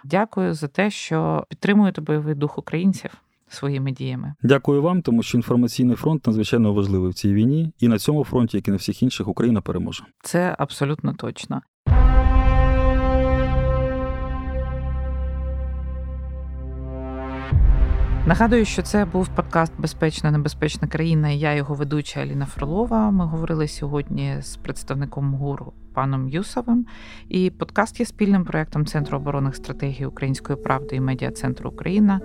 дякую 0.04 0.54
за 0.54 0.68
те, 0.68 0.90
що 0.90 1.46
підтримуєте 1.48 2.00
бойовий 2.00 2.34
дух 2.34 2.58
українців 2.58 3.10
своїми 3.48 3.92
діями. 3.92 4.34
Дякую 4.42 4.82
вам, 4.82 5.03
тому 5.03 5.22
що 5.22 5.38
інформаційний 5.38 5.96
фронт 5.96 6.26
надзвичайно 6.26 6.72
важливий 6.72 7.11
в 7.11 7.14
цій 7.14 7.34
війні, 7.34 7.72
і 7.78 7.88
на 7.88 7.98
цьому 7.98 8.24
фронті, 8.24 8.57
як 8.57 8.68
і 8.68 8.70
на 8.70 8.76
всіх 8.76 9.03
інших, 9.03 9.28
Україна 9.28 9.61
переможе. 9.61 10.05
Це 10.22 10.57
абсолютно 10.59 11.14
точно. 11.14 11.62
Нагадую, 18.31 18.64
що 18.64 18.83
це 18.83 19.05
був 19.05 19.28
подкаст 19.28 19.72
Безпечна 19.78 20.31
небезпечна 20.31 20.89
країна. 20.89 21.28
Я 21.28 21.55
його 21.55 21.74
ведуча 21.74 22.20
Аліна 22.20 22.47
Фролова. 22.47 23.11
Ми 23.11 23.26
говорили 23.26 23.68
сьогодні 23.68 24.37
з 24.41 24.57
представником 24.57 25.35
ГУРу 25.35 25.72
паном 25.95 26.28
Юсовим. 26.28 26.87
І 27.28 27.51
подкаст 27.51 28.01
є 28.01 28.07
спільним 28.07 28.45
проектом 28.45 28.87
Центру 28.87 29.18
оборонних 29.18 29.57
стратегій 29.57 30.07
Української 30.07 30.59
правди 30.59 30.97
і 30.97 31.01
медіа 31.01 31.31
центру 31.31 31.70
Україна. 31.70 32.20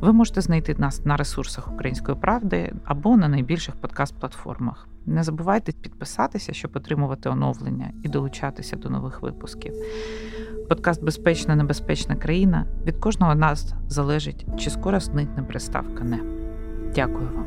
Ви 0.00 0.12
можете 0.12 0.40
знайти 0.40 0.74
нас 0.78 1.04
на 1.04 1.16
ресурсах 1.16 1.72
Української 1.72 2.16
правди 2.16 2.72
або 2.84 3.16
на 3.16 3.28
найбільших 3.28 3.74
подкаст-платформах. 3.76 4.88
Не 5.06 5.22
забувайте 5.22 5.72
підписатися, 5.72 6.52
щоб 6.52 6.70
отримувати 6.74 7.28
оновлення 7.28 7.90
і 8.02 8.08
долучатися 8.08 8.76
до 8.76 8.90
нових 8.90 9.22
випусків. 9.22 9.72
Подкаст 10.72 11.04
Безпечна 11.04 11.56
небезпечна 11.56 12.16
країна 12.16 12.66
від 12.86 12.96
кожного 12.96 13.34
нас 13.34 13.74
залежить, 13.88 14.46
чи 14.58 14.70
скоро 14.70 15.00
зникне 15.00 15.42
приставка 15.42 16.04
не. 16.04 16.18
Дякую 16.94 17.28
вам. 17.34 17.46